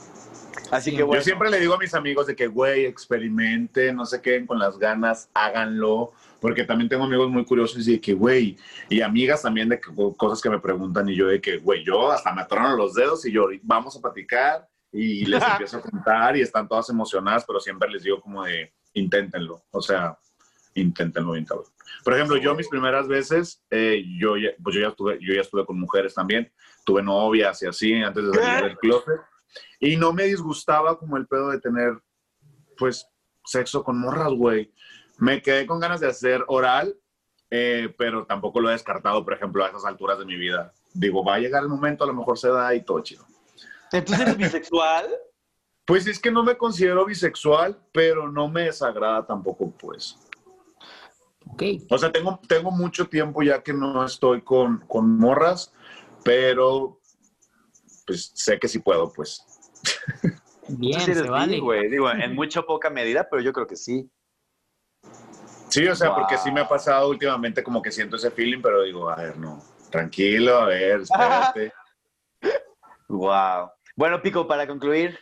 [0.70, 1.20] Así que bueno.
[1.20, 4.58] Yo siempre le digo a mis amigos de que, güey, experimenten, no se queden con
[4.58, 8.56] las ganas, háganlo, porque también tengo amigos muy curiosos y de que, güey,
[8.88, 12.10] y amigas también de que, cosas que me preguntan y yo de que, güey, yo
[12.10, 16.36] hasta me atronan los dedos y yo, vamos a platicar y les empiezo a contar
[16.36, 20.18] y están todas emocionadas, pero siempre les digo como de, inténtenlo, o sea,
[20.74, 21.66] inténtenlo cabrón.
[22.04, 25.40] Por ejemplo, yo mis primeras veces, eh, yo, ya, pues yo, ya estuve, yo ya
[25.40, 26.50] estuve con mujeres también,
[26.84, 29.20] tuve novias y así antes de salir del closet.
[29.78, 32.00] Y no me disgustaba como el pedo de tener,
[32.76, 33.06] pues,
[33.44, 34.72] sexo con morras, güey.
[35.18, 36.96] Me quedé con ganas de hacer oral,
[37.50, 40.72] eh, pero tampoco lo he descartado, por ejemplo, a esas alturas de mi vida.
[40.94, 43.24] Digo, va a llegar el momento, a lo mejor se da y todo chido.
[43.92, 45.08] Entonces, ¿eres bisexual?
[45.84, 50.16] Pues es que no me considero bisexual, pero no me desagrada tampoco, pues.
[51.46, 51.62] Ok.
[51.90, 55.72] O sea, tengo, tengo mucho tiempo ya que no estoy con, con morras,
[56.22, 56.99] pero
[58.10, 59.40] pues sé que sí puedo, pues.
[60.66, 61.54] Bien, Tú sí eres se vale.
[61.54, 61.88] bi, güey.
[61.88, 64.10] Digo, en mucho poca medida, pero yo creo que sí.
[65.68, 66.18] Sí, o sea, Wow.
[66.18, 69.38] porque sí me ha pasado últimamente como que siento ese feeling, pero digo, a ver,
[69.38, 71.72] no, tranquilo, a ver, espérate.
[73.08, 73.70] Wow.
[73.96, 75.18] Bueno, Pico, para concluir,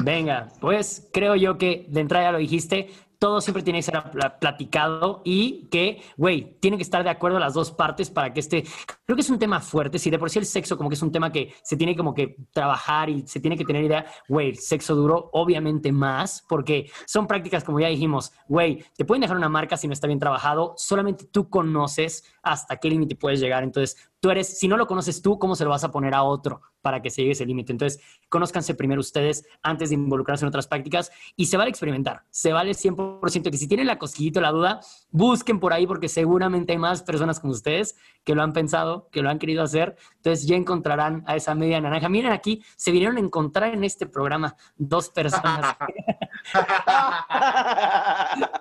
[0.00, 4.02] Venga, pues creo yo que de entrada ya lo dijiste, todo siempre tiene que ser
[4.12, 8.40] pla- platicado y que, güey, tienen que estar de acuerdo las dos partes para que
[8.40, 8.64] este,
[9.04, 11.02] creo que es un tema fuerte, si de por sí el sexo como que es
[11.02, 14.54] un tema que se tiene como que trabajar y se tiene que tener idea, güey,
[14.54, 19.48] sexo duro obviamente más, porque son prácticas como ya dijimos, güey, te pueden dejar una
[19.48, 24.10] marca si no está bien trabajado, solamente tú conoces hasta qué límite puedes llegar, entonces
[24.20, 26.62] tú eres, si no lo conoces tú, ¿cómo se lo vas a poner a otro
[26.80, 27.72] para que se llegue ese límite?
[27.72, 32.52] Entonces, conózcanse primero ustedes antes de involucrarse en otras prácticas y se vale experimentar, se
[32.52, 36.78] vale 100% que si tienen la cosquillita la duda, busquen por ahí porque seguramente hay
[36.78, 40.56] más personas como ustedes que lo han pensado, que lo han querido hacer, entonces ya
[40.56, 42.08] encontrarán a esa media naranja.
[42.08, 45.76] Miren aquí, se vinieron a encontrar en este programa dos personas.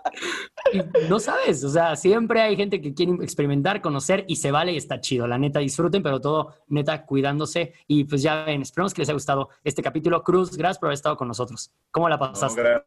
[0.73, 4.73] y no sabes, o sea, siempre hay gente que quiere experimentar, conocer y se vale
[4.73, 5.27] y está chido.
[5.27, 7.73] La neta, disfruten, pero todo neta cuidándose.
[7.87, 10.23] Y pues ya ven, esperemos que les haya gustado este capítulo.
[10.23, 11.71] Cruz, gracias por haber estado con nosotros.
[11.91, 12.61] ¿Cómo la pasaste?
[12.63, 12.83] No,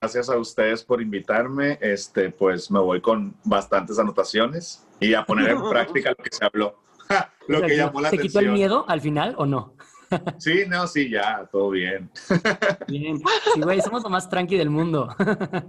[0.00, 1.78] gracias a ustedes por invitarme.
[1.80, 6.44] Este, pues me voy con bastantes anotaciones y a poner en práctica lo que se
[6.44, 6.82] habló.
[7.48, 8.22] lo que llamó la ¿Te atención.
[8.22, 9.74] quitó el miedo al final o no?
[10.38, 12.10] Sí, no, sí, ya, todo bien.
[12.88, 13.18] Bien.
[13.54, 15.08] Sí, güey, somos lo más tranqui del mundo.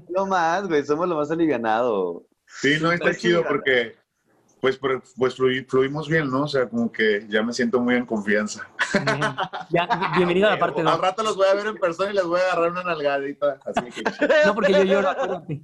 [0.09, 2.23] No más, güey, somos lo más alivianado.
[2.47, 3.95] Sí, no, está Pues chido porque
[4.61, 6.43] pues, por- pues flui- fluimos bien, ¿no?
[6.43, 8.67] O sea, como que ya me siento muy en confianza.
[8.93, 9.19] Bien.
[9.69, 11.01] Ya, bienvenido a la parte Al 2.
[11.01, 13.59] rato los voy a ver en persona y les voy a agarrar una nalgadita.
[13.65, 14.03] Así que
[14.45, 15.61] No, porque yo lloro, acuérdate.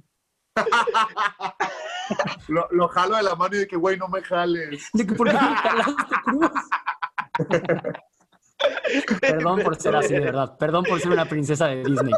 [2.48, 4.88] lo, lo jalo de la mano y de que, güey, no me jales.
[4.92, 6.50] De que, ¿Por qué me jalaste, Cruz?
[9.20, 10.56] Perdón por ser así, de verdad.
[10.58, 12.12] Perdón por ser una princesa de Disney.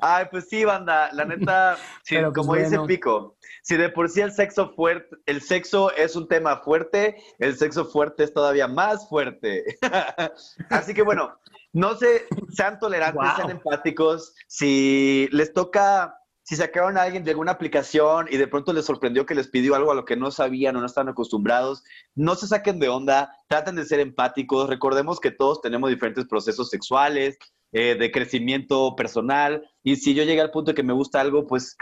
[0.00, 2.86] Ay, pues sí, banda, la neta, sí, pues, como dice bueno.
[2.86, 7.56] Pico, si de por sí el sexo fuerte, el sexo es un tema fuerte, el
[7.56, 9.64] sexo fuerte es todavía más fuerte.
[10.70, 11.38] Así que bueno,
[11.72, 13.36] no sé, sean tolerantes, Wow.
[13.36, 18.72] sean empáticos, si les toca, si sacaron a alguien de alguna aplicación y de pronto
[18.72, 21.82] les sorprendió que les pidió algo a lo que no sabían o no estaban acostumbrados,
[22.14, 26.70] no se saquen de onda, traten de ser empáticos, recordemos que todos tenemos diferentes procesos
[26.70, 27.36] sexuales,
[27.72, 29.68] eh, de crecimiento personal.
[29.82, 31.76] Y si yo llegué al punto de que me gusta algo, pues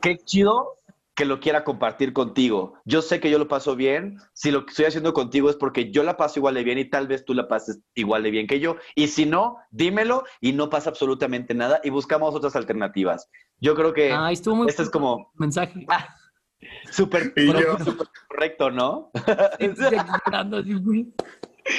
[0.00, 0.78] qué chido
[1.20, 2.80] que lo quiera compartir contigo.
[2.86, 4.16] Yo sé que yo lo paso bien.
[4.32, 6.86] Si lo que estoy haciendo contigo es porque yo la paso igual de bien y
[6.88, 8.76] tal vez tú la pases igual de bien que yo.
[8.94, 13.28] Y si no, dímelo y no pasa absolutamente nada y buscamos otras alternativas.
[13.58, 15.86] Yo creo que Ay, estuvo muy esto es como mensaje.
[17.36, 19.10] yo- súper correcto, ¿no?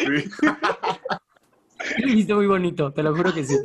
[0.06, 0.30] Güey.
[1.98, 3.58] Lo hiciste muy bonito, te lo juro que sí.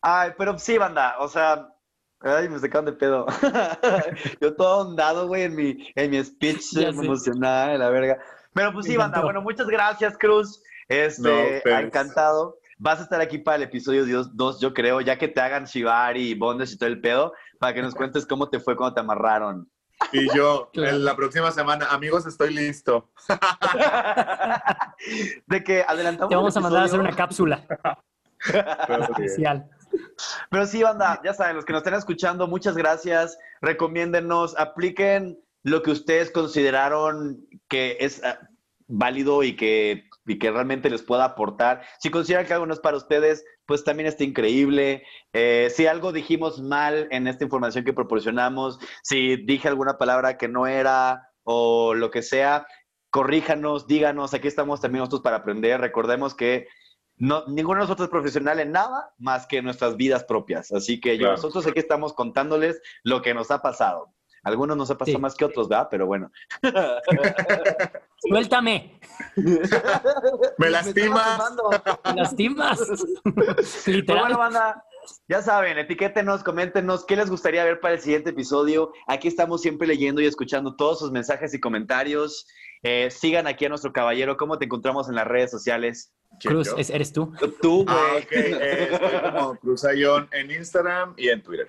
[0.00, 1.74] Ay, pero sí, banda, o sea,
[2.20, 3.26] ay, me sacaron de pedo.
[4.40, 8.18] Yo todo ondado, güey, en mi, en mi speech emocionada, la verga.
[8.54, 10.62] Pero pues sí, banda, bueno, muchas gracias, Cruz.
[10.88, 11.84] No, Este, ustedes.
[11.84, 12.58] encantado.
[12.78, 16.30] Vas a estar aquí para el episodio 2, yo creo, ya que te hagan Shibari
[16.30, 19.00] y Bondes y todo el pedo, para que nos cuentes cómo te fue cuando te
[19.00, 19.70] amarraron.
[20.12, 20.96] Y yo, Claro.
[20.96, 23.10] en la próxima semana, amigos, estoy listo.
[25.46, 27.66] De que adelantamos Te vamos el a mandar a hacer una cápsula
[29.10, 29.68] especial.
[30.50, 33.38] Pero sí, banda, ya saben, los que nos estén escuchando, muchas gracias.
[33.60, 38.38] Recomiéndennos, apliquen lo que ustedes consideraron que es ah,
[38.86, 41.82] válido y que, y que realmente les pueda aportar.
[41.98, 45.04] Si consideran que algo no es para ustedes, pues también está increíble.
[45.32, 50.48] Eh, si algo dijimos mal en esta información que proporcionamos, si dije alguna palabra que
[50.48, 52.66] no era o lo que sea,
[53.10, 55.80] corríjanos, díganos, aquí estamos también nosotros para aprender.
[55.80, 56.66] Recordemos que
[57.20, 60.72] no, ninguno de nosotros es profesional en nada más que nuestras vidas propias.
[60.72, 61.34] Así que Claro.
[61.36, 64.12] nosotros aquí estamos contándoles lo que nos ha pasado.
[64.42, 65.20] Algunos nos ha pasado Sí.
[65.22, 65.88] más que otros, ¿verdad?
[65.90, 66.30] Pero bueno.
[68.28, 68.98] Suéltame,
[70.56, 71.38] Me lastimas.
[72.06, 72.78] me lastimas.
[73.86, 74.20] Literal.
[74.22, 74.84] bueno, banda,
[75.28, 78.92] ya saben, etiquétenos, coméntenos qué les gustaría ver para el siguiente episodio.
[79.06, 82.46] Aquí estamos siempre leyendo y escuchando todos sus mensajes y comentarios.
[82.82, 84.36] Eh, sigan aquí a nuestro caballero.
[84.36, 86.12] ¿Cómo te encontramos en las redes sociales?
[86.40, 87.32] ¿Quién, Cruz, ¿eres tú?
[87.60, 87.96] Tú, güey.
[87.96, 88.32] Ah, ok.
[88.32, 91.68] eh, estoy como Cruz Ayón en Instagram y en Twitter.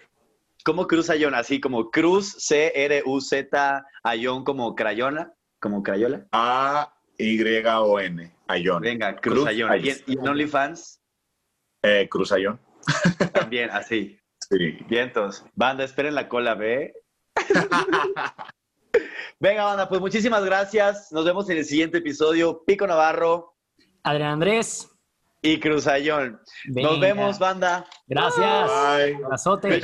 [0.63, 1.33] ¿Cómo Cruz Ayón?
[1.33, 6.27] Así como Cruz, C-R-U-Z, Ayón como Crayona, como Crayola.
[6.31, 8.31] A-Y-O-N.
[8.47, 8.81] Ayón.
[8.81, 9.71] Venga, Cruz, Cruz Ayón.
[9.71, 9.85] Ayón.
[9.85, 11.01] Y en, y en OnlyFans
[11.83, 12.59] Eh, Cruz Ayón.
[13.33, 14.17] También, así.
[14.49, 14.77] Sí.
[14.89, 15.45] Vientos.
[15.55, 16.93] Banda, esperen la cola, ¿ve?
[19.39, 21.11] Venga, banda, pues muchísimas gracias.
[21.11, 22.63] Nos vemos en el siguiente episodio.
[22.65, 23.55] Pico Navarro
[24.03, 24.89] Adrián Andrés.
[25.41, 26.39] y Cruzayón.
[26.65, 27.85] Nos vemos, banda.
[28.07, 28.69] Gracias.
[28.69, 29.15] Bye.
[29.23, 29.81] Abrazote.